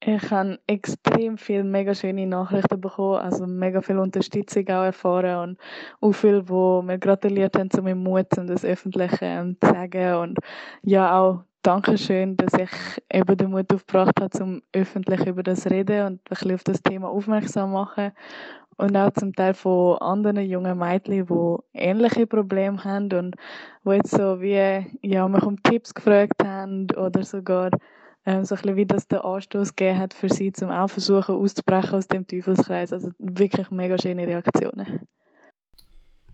[0.02, 5.60] Ich habe extrem viele mega schöne Nachrichten bekommen, also mega viel Unterstützung auch erfahren und
[6.00, 10.16] auch viele, die mir gratuliert haben zu meinem Mut, um das öffentlich ähm, zu sagen
[10.16, 10.40] und
[10.84, 12.70] ja auch Dankeschön, dass ich
[13.12, 16.64] eben den Mut aufgebracht habe, um öffentlich über das zu reden und ein bisschen auf
[16.64, 18.12] das Thema aufmerksam zu machen.
[18.78, 23.36] Und auch zum Teil von anderen jungen Mädchen, die ähnliche Probleme haben und
[23.84, 27.72] die jetzt so wie, ja, mich um Tipps gefragt haben oder sogar
[28.26, 31.36] ähm, so ein bisschen wie das den Anstoß gegeben hat für sie, zum auch versuchen
[31.36, 32.94] auszubrechen aus dem Teufelskreis.
[32.94, 35.02] Also wirklich mega schöne Reaktionen.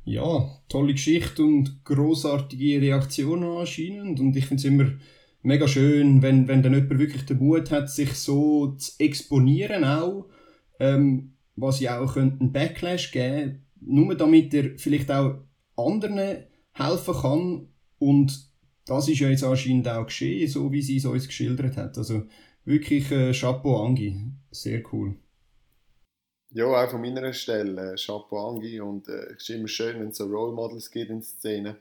[0.03, 4.19] Ja, tolle Geschichte und großartige Reaktionen anscheinend.
[4.19, 4.86] Und ich finde es immer
[5.46, 10.30] mega schön, wenn, wenn dann jemand wirklich den Mut hat, sich so zu exponieren auch,
[10.80, 15.43] ähm, was ja auch einen Backlash geben nur damit er vielleicht auch
[15.76, 18.52] anderen helfen kann und
[18.86, 21.98] das ist ja jetzt anscheinend auch geschehen, so wie sie es uns geschildert hat.
[21.98, 22.24] Also
[22.66, 25.16] wirklich äh, Chapeau Angi, sehr cool.
[26.52, 30.10] Ja, auch von meiner Stelle äh, Chapeau Angi und äh, es ist immer schön, wenn
[30.10, 31.78] es so Role Models gibt in Szene.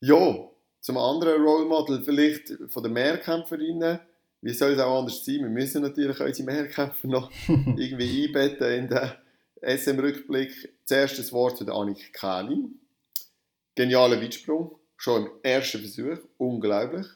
[0.00, 0.50] Ja,
[0.80, 4.00] zum anderen Role Model vielleicht von den Mehrkämpferinnen.
[4.42, 5.40] Wie soll es auch anders sein?
[5.40, 9.10] Wir müssen natürlich unsere Mehrkämpfer noch irgendwie einbetten in den
[9.60, 10.72] SM-Rückblick.
[10.84, 12.78] Zuerst das Wort zu der Annik Kählin.
[13.74, 17.06] Genialer Weitsprung, schon im ersten Versuch, unglaublich.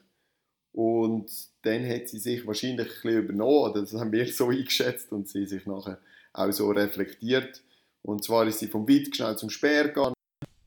[0.73, 1.31] Und
[1.63, 5.29] dann hat sie sich wahrscheinlich ein bisschen übernommen, oder das haben wir so eingeschätzt und
[5.29, 5.99] sie sich nachher
[6.33, 7.63] auch so reflektiert.
[8.03, 10.15] Und zwar ist sie vom Weit schnell zum Speer gegangen.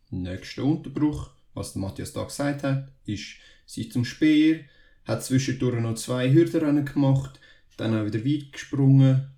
[0.09, 3.35] Nächster Unterbruch, was der Matthias da gesagt hat, ist,
[3.65, 4.61] sie zum Speer,
[5.05, 7.39] hat zwischendurch noch zwei Hürdenrennen gemacht,
[7.77, 9.31] dann auch wieder weit gesprungen.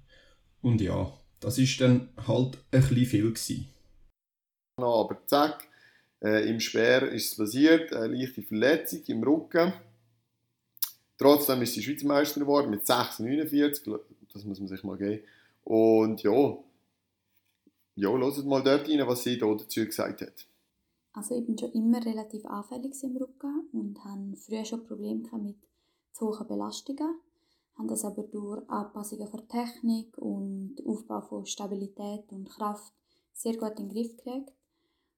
[0.62, 3.68] Und ja, das ist dann halt ein bisschen viel gewesen.
[4.78, 5.68] Aber zack,
[6.24, 9.74] äh, im Speer ist es passiert, eine leichte Verletzung im Rücken.
[11.18, 14.00] Trotzdem ist sie Schweizer Meister geworden mit 6,49,
[14.34, 15.22] das muss man sich mal geben.
[15.64, 16.58] Und ja,
[17.96, 20.49] ja, hört mal dort rein, was sie da dazu gesagt hat.
[21.20, 25.58] Also ich bin schon immer relativ anfällig im Rücken und hatte früher schon Probleme mit
[26.14, 27.20] zu hohen Belastungen,
[27.78, 32.94] habe das aber durch Anpassungen von Technik und Aufbau von Stabilität und Kraft
[33.34, 34.54] sehr gut in den Griff gekriegt.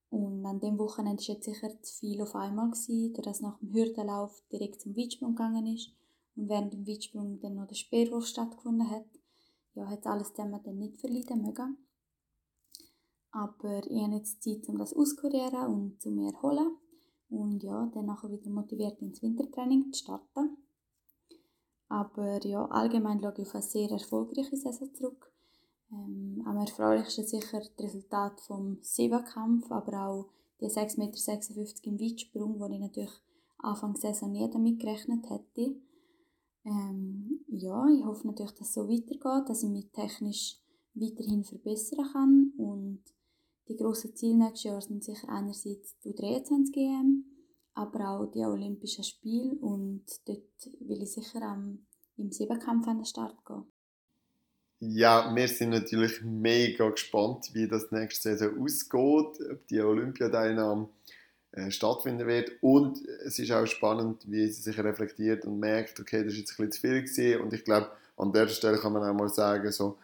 [0.10, 3.72] Und an dem Wochenende war jetzt sicher zu viel auf einmal, gewesen, dass nach dem
[3.72, 5.92] Hürdenlauf direkt zum Weitsprung gegangen ist
[6.36, 9.06] und während dem Weitsprung dann noch der Speerwurf stattgefunden hat.
[9.76, 11.78] Ja, hat alles dann nicht verleiden mögen.
[13.32, 16.76] Aber ich habe jetzt Zeit, um das auszukurieren und zu mir erholen.
[17.30, 20.58] Und ja, dann nachher wieder motiviert ins Wintertraining zu starten.
[21.88, 25.32] Aber ja, allgemein schaue ich auf eine sehr erfolgreiche Saison zurück.
[25.92, 30.30] Ähm, am erfreulichsten sicher das Resultat vom Siebenkampf, aber auch
[30.62, 33.12] die 6,56 Meter im Weitsprung, wo ich natürlich
[33.60, 35.76] Anfang der Saison nie damit gerechnet hätte.
[36.64, 40.58] Ähm, ja, ich hoffe natürlich, dass es so weitergeht, dass ich mich technisch
[40.94, 43.04] weiterhin verbessern kann und
[43.72, 47.26] die grossen Ziele nächstes Jahr sind sicher einerseits die 23 GM,
[47.74, 50.42] aber auch die Olympischen Spiele und dort
[50.82, 51.86] will ich sicher am,
[52.18, 53.64] im Siebenkampf an den Start gehen.
[54.80, 60.90] Ja, wir sind natürlich mega gespannt, wie das nächste Saison ausgeht, ob die Olympiateilnahme
[61.52, 62.52] äh, stattfinden wird.
[62.62, 66.60] Und es ist auch spannend, wie sie sich reflektiert und merkt, okay, das ist jetzt
[66.60, 67.42] ein bisschen zu viel gewesen.
[67.42, 70.00] Und ich glaube, an der Stelle kann man auch mal sagen, so,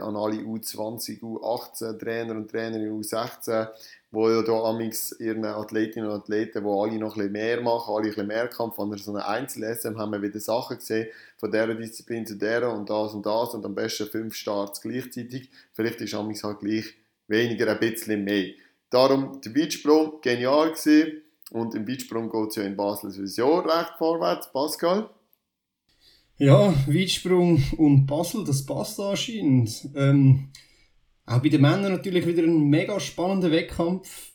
[0.00, 3.68] an alle U20, U18 Trainer und Trainerinnen U16,
[4.10, 8.14] wo ja da amix ihren Athletinnen und Athleten, wo alle noch ein mehr machen, alle
[8.14, 11.08] ein mehr Kampf, an so einer Einzel-SM haben wir wieder Sachen gesehen,
[11.38, 15.50] von dieser Disziplin zu der und das und das und am besten fünf Starts gleichzeitig.
[15.72, 16.94] Vielleicht ist amix halt gleich
[17.28, 18.52] weniger ein bisschen mehr.
[18.90, 21.22] Darum, der Beachsprung, genial gewesen.
[21.50, 24.52] Und im Beachsprung geht es ja in Basel sowieso recht vorwärts.
[24.52, 25.08] Pascal?
[26.42, 29.88] Ja, Weitsprung und Basel, das passt anscheinend.
[29.94, 30.48] Ähm,
[31.24, 34.32] auch bei den Männern natürlich wieder ein mega spannender Wettkampf.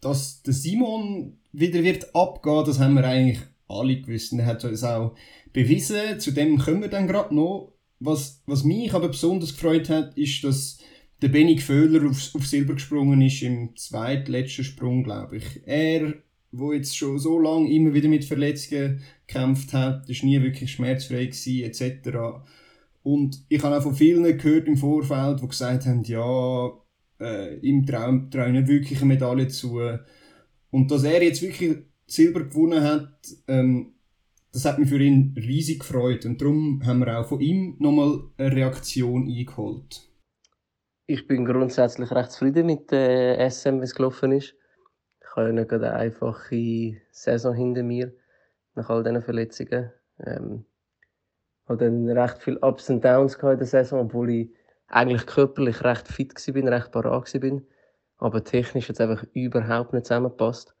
[0.00, 4.32] Dass der Simon wieder wird abgehen, das haben wir eigentlich alle gewusst.
[4.32, 5.16] er hat uns auch
[5.52, 6.20] bewiesen.
[6.20, 7.72] Zu dem kommen wir dann gerade noch.
[7.98, 10.78] Was, was mich aber besonders gefreut hat, ist, dass
[11.20, 15.66] der Benny Föhler auf, auf Silber gesprungen ist im zweitletzten Sprung, glaube ich.
[15.66, 16.14] Er,
[16.52, 21.26] wo jetzt schon so lange immer wieder mit Verletzungen gekämpft hat, ist nie wirklich schmerzfrei
[21.26, 22.42] gewesen, etc.
[23.02, 26.70] Und ich habe auch von vielen gehört im Vorfeld, die gesagt haben, ja,
[27.20, 29.80] äh, im Traum traue nicht wirklich eine Medaille zu.
[30.70, 33.94] Und dass er jetzt wirklich Silber gewonnen hat, ähm,
[34.52, 36.24] das hat mich für ihn riesig gefreut.
[36.26, 40.08] Und darum haben wir auch von ihm nochmal eine Reaktion eingeholt.
[41.06, 44.54] Ich bin grundsätzlich recht zufrieden mit der SM, wie es gelaufen ist.
[45.40, 48.12] Habe nicht eine einfache Saison hinter mir,
[48.74, 49.90] nach all diesen Verletzungen.
[50.18, 50.64] Ähm,
[51.66, 54.50] habe dann recht viele Ups und Downs in der Saison, obwohl ich
[54.88, 57.60] eigentlich körperlich recht fit war, recht parat war.
[58.18, 60.74] Aber technisch hat es einfach überhaupt nicht zusammengepasst.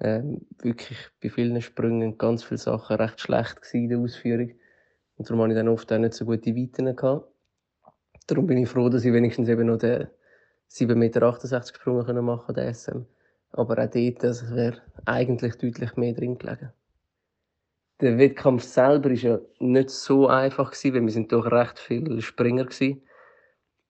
[0.00, 4.52] Ähm, wirklich bei vielen Sprüngen ganz viele Sachen recht schlecht in der Ausführung.
[5.16, 6.94] Und darum hatte ich dann oft auch nicht so gute Weiten.
[6.96, 7.28] Gehabt.
[8.26, 10.08] Darum bin ich froh, dass ich wenigstens eben noch den
[10.70, 13.06] 7,68 Meter Sprung machen konnte, den SM.
[13.56, 16.72] Aber auch dort also wäre eigentlich deutlich mehr drin gelegen.
[18.00, 22.20] Der Wettkampf selber war ja nicht so einfach, gewesen, weil wir sind doch recht viele
[22.20, 23.02] Springer waren.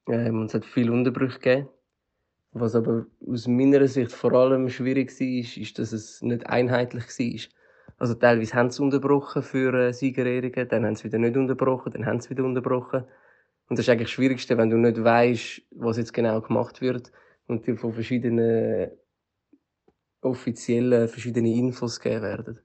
[0.08, 1.68] Ähm, und es hat viele Unterbrüche gegeben.
[2.52, 7.50] Was aber aus meiner Sicht vor allem schwierig war, ist, dass es nicht einheitlich war.
[7.96, 12.04] Also teilweise haben sie unterbrochen für äh, Siegerehrungen, dann haben sie wieder nicht unterbrochen, dann
[12.04, 13.04] haben sie wieder unterbrochen.
[13.68, 17.10] Und das ist eigentlich das Schwierigste, wenn du nicht weißt, was jetzt genau gemacht wird
[17.46, 18.90] und dir von verschiedenen
[20.25, 22.59] offiziellen verschiedene Infos gegeben werden.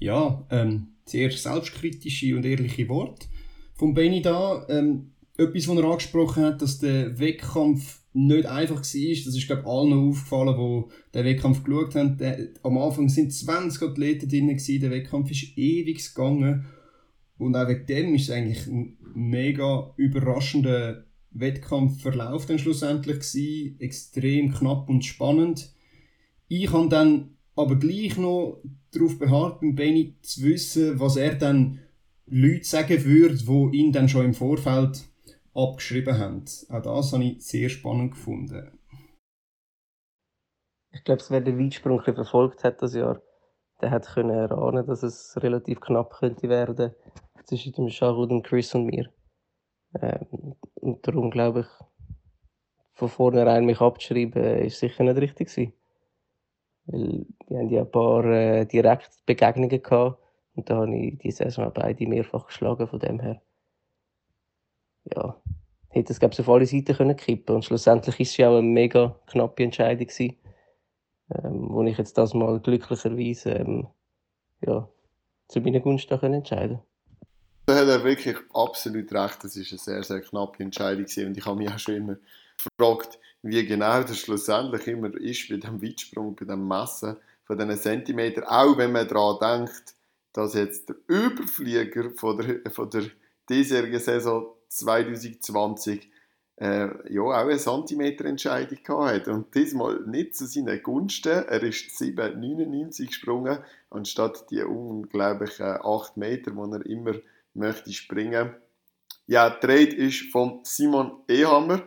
[0.00, 3.26] Ja, ähm, sehr selbstkritische und ehrliche Worte
[3.74, 4.66] von Benny da.
[4.68, 8.94] Ähm, etwas, was er angesprochen hat, dass der Wettkampf nicht einfach war, das
[9.36, 12.16] ist, glaube ich, allen aufgefallen, die den Wettkampf geschaut haben.
[12.18, 16.66] Der, am Anfang sind 20 Athleten drin, gewesen, der Wettkampf ist ewig gegangen.
[17.36, 23.80] Und auch wegen dem ist es eigentlich ein mega überraschender Wettkampfverlauf dann schlussendlich gewesen.
[23.80, 25.73] Extrem knapp und spannend.
[26.56, 31.80] Ich habe dann aber gleich noch darauf beharrt, beim Benny zu wissen, was er dann
[32.26, 35.04] Leute sagen würde, die ihn dann schon im Vorfeld
[35.52, 36.44] abgeschrieben haben.
[36.68, 38.78] Auch das habe ich sehr spannend gefunden.
[40.92, 43.20] Ich glaube, wer den Weitsprung verfolgt hat das Jahr,
[43.80, 46.94] der hat können erahnen, dass es relativ knapp könnte werden
[47.46, 49.12] zwischen dem Charles und Chris und mir.
[50.00, 51.86] Ähm, und darum glaube ich,
[52.92, 55.72] von vornherein mich abzuschreiben, ist sicher nicht richtig gewesen.
[56.86, 60.18] Weil wir haben ja ein paar äh, Direktbegegnungen gehabt
[60.54, 63.42] und da habe ich die Saison beide mehrfach geschlagen, von dem her.
[65.14, 65.40] Ja,
[65.88, 68.58] hätte es, glaube ich, auf alle Seiten können kippen Und schlussendlich ist es ja auch
[68.58, 70.36] eine mega knappe Entscheidung gewesen,
[71.30, 73.86] ähm, wo ich jetzt das mal glücklicherweise ähm,
[74.60, 74.88] ja,
[75.48, 76.82] zu meiner Gunst entscheiden konnte.
[77.66, 79.42] Da hat er wirklich absolut recht.
[79.42, 81.28] Das ist eine sehr, sehr knappe Entscheidung gewesen.
[81.28, 82.16] und ich habe mich auch schon immer
[82.78, 87.76] gefragt, wie genau das schlussendlich immer ist bei dem Weitsprung, bei dem Messen von diesen
[87.76, 88.44] Zentimetern.
[88.44, 89.94] Auch wenn man daran denkt,
[90.32, 93.04] dass jetzt der Überflieger von der, von der
[93.48, 96.10] diesjährigen Saison 2020
[96.56, 101.44] äh, ja, auch eine Zentimeterentscheidung gehabt und diesmal nicht zu seinen Gunsten.
[101.46, 103.58] Er ist 7,99 gesprungen,
[103.90, 107.14] anstatt die unglaublichen 8 Meter, die er immer
[107.54, 108.54] möchte springen.
[109.26, 111.82] Ja, der Trade ist von Simon Ehammer.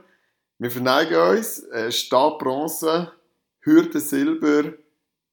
[0.60, 1.64] Wir verneigen uns.
[1.66, 3.12] Äh, Stab Bronze,
[3.62, 4.74] Hürde Silber,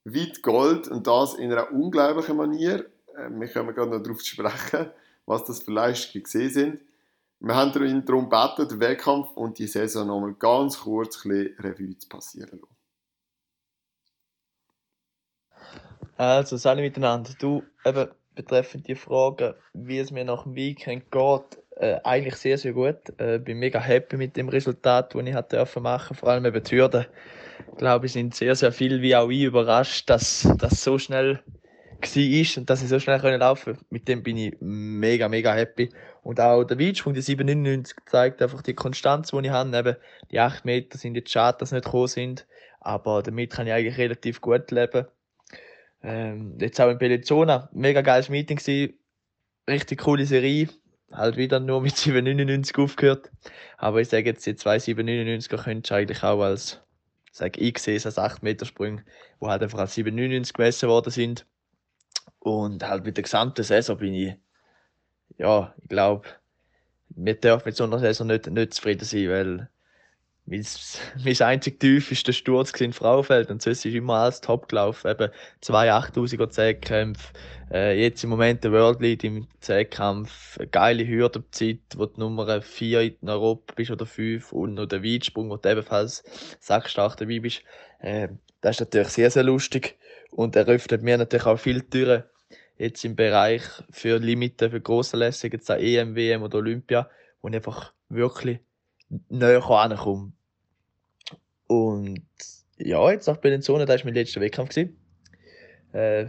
[0.05, 2.87] Weit Gold und das in einer unglaublichen Manier.
[3.17, 4.91] Äh, wir kommen gerade noch darauf zu sprechen,
[5.25, 6.81] was das für Leistungen gesehen sind.
[7.41, 11.97] Wir haben darum gebeten, den Wettkampf und die Saison noch mal ganz kurz ein Revue
[11.99, 12.75] zu passieren lassen.
[16.17, 17.33] Also, salut miteinander.
[17.39, 22.59] Du, eben, betreffend die Frage, wie es mir nach dem Weekend geht, äh, eigentlich sehr,
[22.59, 22.97] sehr gut.
[23.19, 26.17] Äh, bin mega happy mit dem Resultat, das ich hatte dürfen machen.
[26.17, 27.07] Vor allem eben die Hürden.
[27.73, 31.41] Ich glaube, sind sehr, sehr viel wie auch ich überrascht, dass das so schnell
[32.01, 35.91] war und dass ich so schnell können laufen Mit dem bin ich mega, mega happy.
[36.23, 39.77] Und auch der Weitsprung, die 799, zeigt einfach die Konstanz, die ich habe.
[39.77, 39.97] Eben,
[40.31, 42.47] die 8 Meter sind jetzt schade, dass sie nicht gekommen sind.
[42.81, 45.07] Aber damit kann ich eigentlich relativ gut leben.
[46.03, 48.99] Ähm, jetzt auch in Bellinzona, mega geiles Meeting gewesen.
[49.69, 50.69] Richtig coole Serie.
[51.13, 53.31] Halt wieder nur mit 799 aufgehört.
[53.77, 56.81] Aber ich sage jetzt, die zwei 799er könntest du eigentlich auch als,
[57.33, 59.03] sage ich, sehe es als 8 Meter Sprung,
[59.41, 61.47] wo halt einfach als 799 gemessen worden sind.
[62.39, 64.35] Und halt mit der gesamten Saison bin ich,
[65.39, 66.29] ja, ich glaube,
[67.09, 69.71] wir dürfen mit so einer Saison nicht, nicht zufrieden sein, weil
[70.47, 70.65] mein,
[71.25, 75.11] mein einzig Tief ist der Sturz im Frauenfeld und sonst ist immer alles top gelaufen.
[75.11, 75.31] Eben
[75.61, 77.33] zwei 8000er Zehnkämpfe,
[77.73, 83.01] äh, jetzt im Moment der World Lead im Zehnkampf, geile Hürdenzeit, wo du Nummer 4
[83.01, 86.23] in Europa bist oder 5 und noch der Weitsprung, wo du ebenfalls
[86.61, 87.63] sackstark dabei bist.
[88.01, 88.29] Äh,
[88.61, 89.99] das ist natürlich sehr, sehr lustig
[90.31, 92.25] und eröffnet mir natürlich auch viele Türen
[92.77, 97.09] jetzt im Bereich für Limiten, für grosse Lässe, jetzt auch EM, WM oder Olympia,
[97.41, 98.59] wo ich einfach wirklich
[99.29, 100.33] näher ankomme.
[101.67, 102.23] Und
[102.79, 104.77] ja, jetzt nach Bellinzona, das war mein letzter Wettkampf.
[105.93, 106.27] Äh,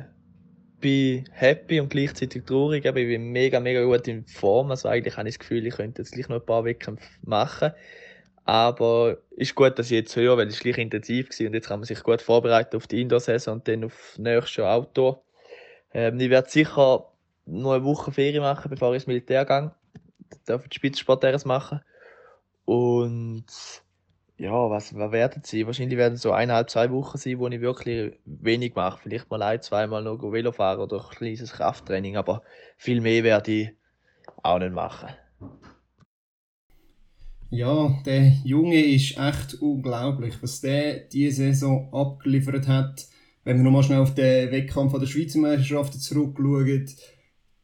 [0.80, 2.86] bin happy und gleichzeitig traurig.
[2.86, 4.70] Ich bin mega, mega gut in Form.
[4.72, 7.72] Also eigentlich habe ich das Gefühl, ich könnte jetzt gleich noch ein paar Wettkämpfe machen.
[8.44, 11.80] Aber ist gut, dass ich jetzt höre, weil es gleich intensiv war und jetzt kann
[11.80, 15.24] man sich gut vorbereiten auf die Indoor-Saison und dann auf nächstes Jahr Outdoor.
[15.94, 17.12] Ähm, ich werde sicher
[17.48, 19.72] noch eine Woche Ferien machen, bevor ich ins Militär gehe.
[20.32, 21.82] Ich darf die Spitzensport machen.
[22.66, 23.46] Und
[24.38, 25.66] ja, was, was werden sie?
[25.66, 29.00] Wahrscheinlich werden es so eineinhalb, zwei Wochen sein, wo ich wirklich wenig mache.
[29.02, 32.42] Vielleicht mal ein, zweimal noch Velo fahren oder ein kleines Krafttraining, aber
[32.76, 33.70] viel mehr werde ich
[34.44, 35.10] auch nicht machen.
[37.52, 43.08] Ja, der Junge ist echt unglaublich, was der diese Saison abgeliefert hat.
[43.46, 46.90] Wenn wir nochmal schnell auf den Wettkampf der Schweizer Meisterschaften zurückschauen,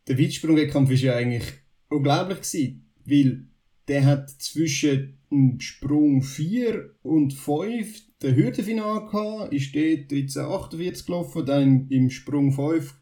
[0.08, 1.44] der Weitsprung-Wettkampf war ja eigentlich
[1.90, 3.51] unglaublich gewesen, weil
[3.92, 11.46] der hat zwischen dem Sprung 4 und 5 den Hürdenfinal gehabt, ist dort 1348 gelaufen,
[11.46, 12.96] dann im Sprung 5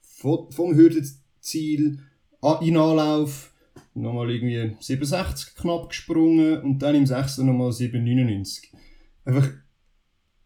[0.00, 2.00] vom Hürdenziel
[2.60, 3.54] in Anlauf
[3.94, 7.38] nochmal irgendwie 67 knapp gesprungen und dann im 6.
[7.38, 8.72] nochmal 799.
[9.24, 9.48] Einfach,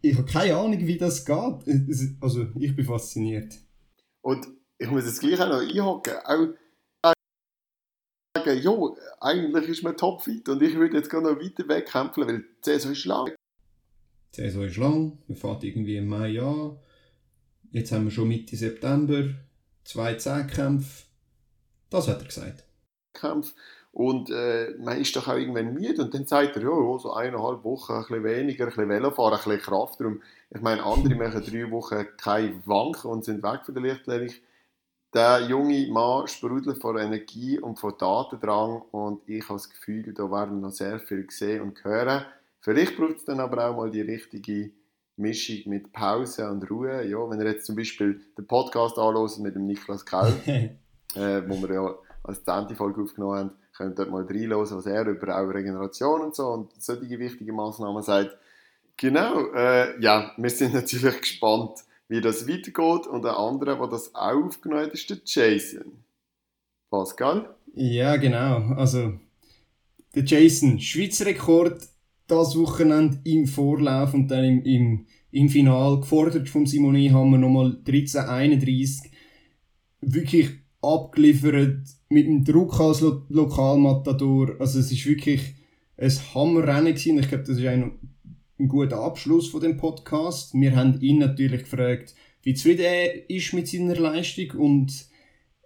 [0.02, 2.18] ich habe keine Ahnung, wie das geht.
[2.20, 3.54] Also, ich bin fasziniert.
[4.20, 6.14] Und ich muss jetzt gleich auch noch einhaken.
[6.26, 6.65] Auch
[8.46, 12.38] sagen, jo, eigentlich ist man topfit und ich würde jetzt gerne noch weiter wegkämpfen, weil
[12.38, 13.32] die Saison ist lang.
[14.34, 16.78] Die Saison ist lang, wir fahren irgendwie im Mai an.
[17.72, 19.24] Jetzt haben wir schon Mitte September,
[19.84, 21.04] zwei Zehnkämpfe.
[21.90, 22.64] Das hat er gesagt.
[23.12, 23.52] Kämpfe.
[23.96, 27.64] Und äh, man ist doch auch irgendwann müde und dann sagt er, ja, so eineinhalb
[27.64, 30.00] Wochen, ein bisschen weniger, ein bisschen Velofahren, ein bisschen Kraft.
[30.00, 30.20] Darum,
[30.50, 34.34] ich meine, andere machen drei Wochen keine Wanken und sind weg von der Lichtlegung.
[35.16, 40.30] Der junge Mann sprudelt vor Energie und vor Datendrang und ich habe das Gefühl, da
[40.30, 42.26] werden noch sehr viel sehen und hören.
[42.60, 44.72] Vielleicht braucht es dann aber auch mal die richtige
[45.16, 47.08] Mischung mit Pause und Ruhe.
[47.08, 50.34] Ja, wenn ihr jetzt zum Beispiel den Podcast anhört mit dem Niklas Kell,
[51.14, 52.76] äh, wo wir ja als 10.
[52.76, 56.72] Folge aufgenommen haben, könnt dort mal reinhören, was er über auch Regeneration und so und
[56.78, 58.36] solche wichtige Massnahmen sagt.
[58.98, 64.14] Genau, äh, ja, wir sind natürlich gespannt, wie das weitergeht und der andere, der das
[64.14, 66.04] auch aufgenommen hat, ist der Jason.
[66.90, 67.54] Pascal?
[67.74, 68.74] Ja, genau.
[68.76, 69.18] Also,
[70.14, 71.80] der Jason, Schweizer Rekord
[72.26, 77.38] das Wochenende im Vorlauf und dann im, im, im Final gefordert vom Simone haben wir
[77.38, 79.10] nochmal 1331
[80.00, 80.50] wirklich
[80.82, 84.56] abgeliefert mit dem Druck als Lo Lokalmatador.
[84.58, 85.54] Also es ist wirklich
[85.96, 87.18] ein Hammerrennen gewesen.
[87.18, 87.98] Ich glaube, das ist ein,
[88.58, 90.54] ein guter Abschluss von dem Podcast.
[90.54, 95.06] Wir haben ihn natürlich gefragt, wie zufrieden er ist mit seiner Leistung und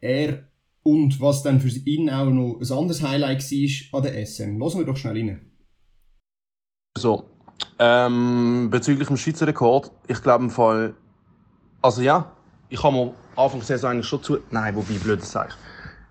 [0.00, 0.48] er
[0.82, 4.58] und was dann für ihn auch noch ein anderes Highlight war an der SM.
[4.58, 5.40] Lassen wir doch schnell rein.
[6.98, 7.24] So,
[7.78, 10.94] ähm, bezüglich dem Schweizer Rekord, ich glaube im Fall,
[11.82, 12.32] also ja,
[12.68, 15.54] ich habe mir Anfang der Saison eigentlich schon zu, nein, wobei, blödes ich.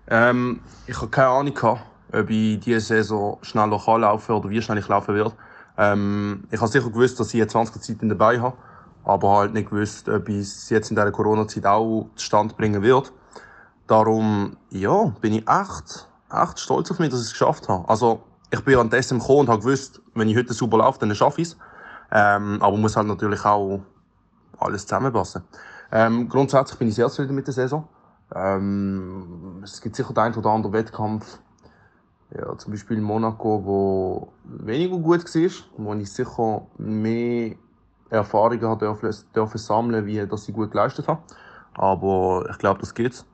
[0.08, 4.78] Ähm, ich habe keine Ahnung gehabt, ob ich diese Saison schnell laufen oder wie schnell
[4.78, 5.32] ich laufen werde.
[5.80, 8.54] Ähm, ich habe sicher gewusst, dass ich eine 20er Zeit dabei habe,
[9.02, 13.14] aber halt nicht gewusst, ob ich es jetzt in dieser Corona-Zeit auch zustande bringen wird.
[13.86, 17.88] Darum, ja, bin ich echt, echt stolz auf mich, dass ich es geschafft habe.
[17.88, 18.20] Also,
[18.50, 21.40] ich bin an SM gekommen und habe gewusst, wenn ich heute super laufe, dann schaffe
[21.40, 21.56] ich es.
[22.12, 23.80] Ähm, aber muss halt natürlich auch
[24.58, 25.44] alles zusammenpassen.
[25.92, 27.88] Ähm, grundsätzlich bin ich sehr zufrieden mit der Saison.
[28.34, 31.38] Ähm, es gibt sicher den einen oder anderen Wettkampf,
[32.36, 37.54] ja, zum Beispiel Monaco, wo weniger gut war, wo ich sicher mehr
[38.10, 41.22] Erfahrungen dürfen sammeln wie dass ich gut geleistet habe.
[41.74, 43.24] Aber ich glaube, das geht.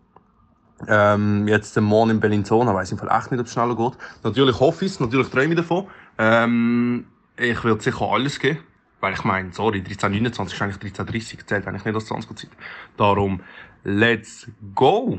[0.88, 3.92] Ähm, jetzt morgen in Bellinzona, weiß ich echt nicht, ob es schneller geht.
[4.22, 5.86] Natürlich hoffe ich es, natürlich träume ich davon.
[6.18, 8.59] Ähm, ich würde sicher alles geben.
[9.01, 12.51] Weil ich meine, sorry, 1329 ist eigentlich 1330, zählt eigentlich nicht als 20 Zeit.
[12.97, 13.40] Darum,
[13.84, 15.18] let's go!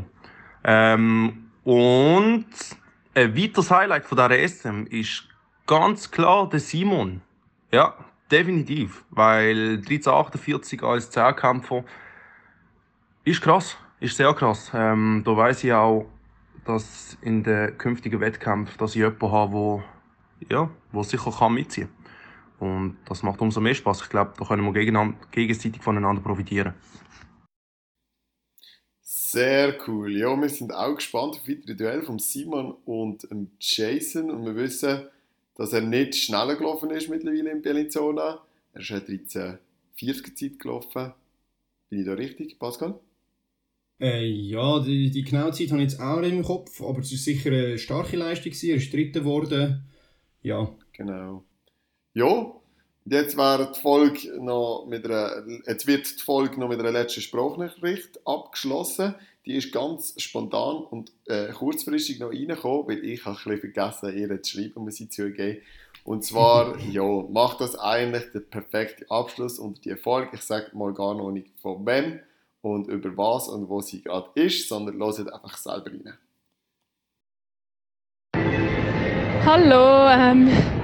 [0.63, 2.45] Ähm, und
[3.17, 5.27] ein weiteres Highlight von dieser SM ist
[5.65, 7.21] ganz klar der Simon.
[7.71, 7.95] Ja,
[8.29, 9.05] definitiv.
[9.09, 11.83] Weil 1348 als Zehnkämpfer
[13.23, 14.71] ist krass, ist sehr krass.
[14.73, 16.05] Ähm, da weiß ich auch,
[16.63, 19.83] dass in den künftigen Wettkämpfen, dass ich jemanden habe, wo,
[20.47, 21.89] ja, wo sicher kann mitziehen
[22.59, 22.69] kann.
[22.69, 24.03] Und das macht umso mehr Spaß.
[24.03, 26.75] Ich glaube, da können wir gegenseitig voneinander profitieren.
[29.29, 30.17] Sehr cool.
[30.17, 33.27] Ja, wir sind auch gespannt auf weitere Duell von Simon und
[33.59, 34.31] Jason.
[34.31, 35.01] Und wir wissen,
[35.55, 38.41] dass er nicht schneller gelaufen ist mittlerweile in Bellinzona.
[38.71, 41.11] Er ist 1340 Zeit gelaufen.
[41.89, 42.97] Bin ich da richtig, Pascal?
[43.99, 47.11] Äh, ja, die, die genaue Zeit habe ich jetzt auch nicht im Kopf, aber es
[47.11, 48.53] war sicher eine starke Leistung.
[48.53, 49.83] Er ist Dritter geworden.
[50.41, 50.73] Ja.
[50.93, 51.43] Genau.
[52.13, 52.56] Ja,
[53.09, 57.21] jetzt wäre die Folge noch mit einer, jetzt wird die Folge noch mit einer letzten
[57.21, 59.15] Sprachnachricht abgeschlossen.
[59.45, 64.17] Die ist ganz spontan und äh, kurzfristig noch reingekommen, weil ich habe ein bisschen vergessen,
[64.17, 65.61] ihr zu schreiben, muss ich zugeben.
[66.03, 70.31] Und zwar, ja, macht das eigentlich den perfekten Abschluss unter die Folge.
[70.33, 72.19] Ich sage mal gar noch nicht von wem
[72.61, 76.17] und über was und wo sie gerade ist, sondern hört einfach selber rein.
[79.45, 80.76] Hallo, ähm,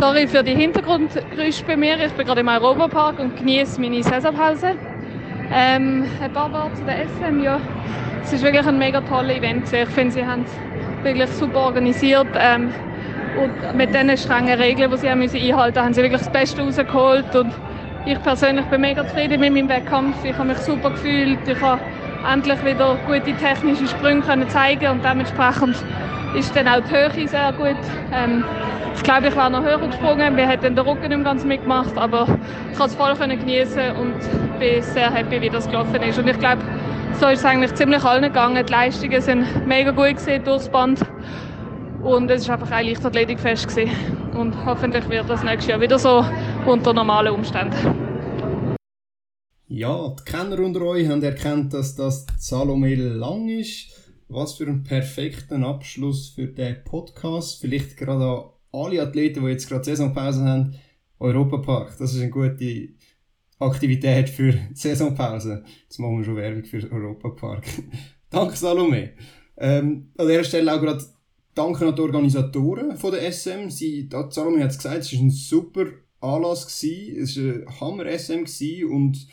[0.00, 1.98] Sorry für die Hintergrundgeräusche bei mir.
[1.98, 4.76] Ich bin gerade im Europapark und genieße meine Saisonpause.
[5.52, 7.42] Ähm, ein paar Worte zu der SM.
[7.42, 7.58] Ja,
[8.22, 9.72] es ist wirklich ein mega tolles Event.
[9.72, 12.28] Ich finde, sie haben es wirklich super organisiert.
[12.36, 12.72] Ähm,
[13.42, 16.62] und mit diesen strengen Regeln, die sie haben müssen einhalten haben sie wirklich das Beste
[16.62, 17.34] rausgeholt.
[17.34, 17.52] Und
[18.06, 20.24] ich persönlich bin mega zufrieden mit meinem Wettkampf.
[20.24, 21.40] Ich habe mich super gefühlt.
[21.48, 21.80] Ich habe
[22.32, 25.74] endlich wieder gute technische Sprünge können zeigen und dementsprechend
[26.34, 27.76] ist dann auch die Höhe sehr gut.
[28.12, 28.44] Ähm,
[28.94, 30.36] ich glaube, ich wäre noch höher gesprungen.
[30.36, 32.26] Wir hätten den Rücken nicht ganz mitgemacht, aber
[32.70, 34.14] ich konnte es voll genießen und
[34.58, 36.18] bin sehr happy, wie das gelaufen ist.
[36.18, 36.62] Und ich glaube,
[37.20, 38.64] so ist es eigentlich ziemlich allen gegangen.
[38.64, 41.00] Die Leistungen sind mega gut gesehen durchs Band.
[42.02, 43.68] Und es war einfach ein Leichtathletikfest.
[43.68, 43.90] Gewesen.
[44.36, 46.24] Und hoffentlich wird das nächstes Jahr wieder so
[46.66, 48.08] unter normalen Umständen.
[49.66, 53.97] Ja, die Kenner unter euch haben erkannt, dass das Salome lang ist.
[54.30, 57.62] Was für ein perfekter Abschluss für den Podcast.
[57.62, 60.74] Vielleicht gerade an alle Athleten, die jetzt gerade Saisonpause haben.
[61.18, 62.90] Europapark, das ist eine gute
[63.58, 65.64] Aktivität für Saisonpause.
[65.82, 67.64] Jetzt machen wir schon Werbung für Europapark.
[68.30, 69.14] Danke Salome.
[69.56, 71.02] Ähm, an dieser Stelle auch gerade
[71.54, 73.70] Danke an die Organisatoren von der SM.
[73.70, 75.86] Sie, Salome hat es gesagt, es war ein super
[76.20, 77.22] Anlass, gewesen.
[77.22, 78.44] es war ein Hammer-SM
[78.92, 79.26] und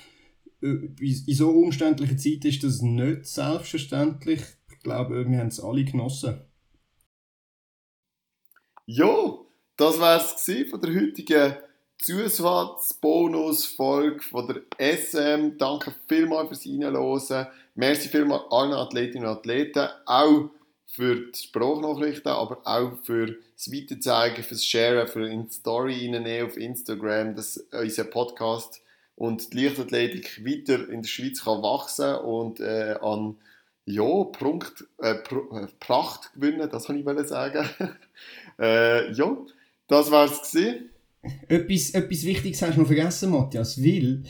[0.61, 4.39] äh, in so umständlicher Zeit ist das nicht selbstverständlich.
[4.85, 6.41] Ich glaube, wir haben es alle genossen.
[8.85, 9.33] Ja,
[9.77, 11.55] das war es von der heutigen
[11.97, 15.57] Zusatzbonus-Folge von der SM.
[15.57, 17.47] Danke vielmals fürs Reinhören.
[17.73, 20.51] Merci vielmals allen Athletinnen und Athleten, auch
[20.85, 26.57] für die Sprachnachrichten, aber auch für das Weiterzeigen, fürs Sharen, für eine Story reinnehmen auf
[26.57, 28.83] Instagram, dass unser Podcast
[29.15, 33.37] und die Leichtathletik weiter in der Schweiz kann wachsen und äh, an
[33.85, 37.69] ja, Prunkt, äh, äh, Pracht gewinnen, das kann ich sagen.
[38.59, 39.37] äh, ja,
[39.87, 40.55] das war es.
[41.47, 44.23] Etwas, etwas Wichtiges hast du noch vergessen, Matthias, weil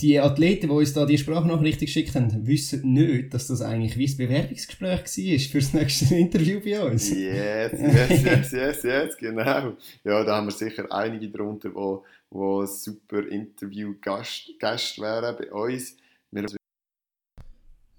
[0.00, 4.08] die Athleten, die uns da die Sprachnachricht geschickt haben, wissen nicht, dass das eigentlich wie
[4.08, 7.10] ein Bewerbungsgespräch war für das nächste Interview bei uns.
[7.10, 9.76] Yes, yes, yes, yes, yes, genau.
[10.04, 15.96] Ja, da haben wir sicher einige darunter, die wo, wo super Interview-Gast wären bei uns.
[16.30, 16.48] Wir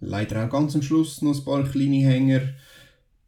[0.06, 2.54] Leider auch ganz am Schluss noch ein paar kleine Hänger.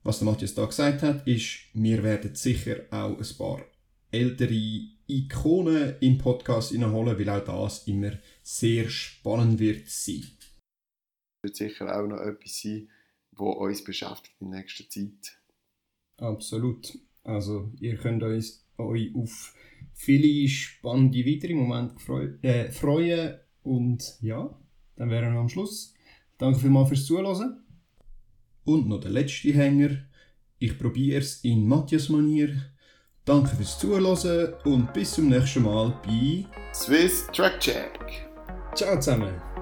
[0.04, 3.66] Was der Matthias da gesagt hat, ist, wir werden sicher auch ein paar
[4.12, 8.12] ältere Ikonen im Podcast hineinholen, weil auch das immer
[8.44, 10.26] sehr spannend wird sein.
[11.42, 12.90] Wird sicher auch noch etwas sein,
[13.32, 15.40] was uns beschäftigt in nächster Zeit.
[16.18, 16.98] Absolut.
[17.24, 19.56] Also ihr könnt euch, euch auf
[19.94, 24.56] viele spannende weitere Momente äh, freuen und ja,
[24.98, 25.95] dann wären wir am Schluss.
[26.38, 27.64] Danke vielmals fürs Zuhören.
[28.64, 29.98] Und noch der letzte Hänger.
[30.58, 32.56] Ich probiere es in Matthias-Manier.
[33.26, 38.30] Danke fürs Zuhören und bis zum nächsten Mal bei Swiss Track Check.
[38.76, 39.55] Ciao zusammen.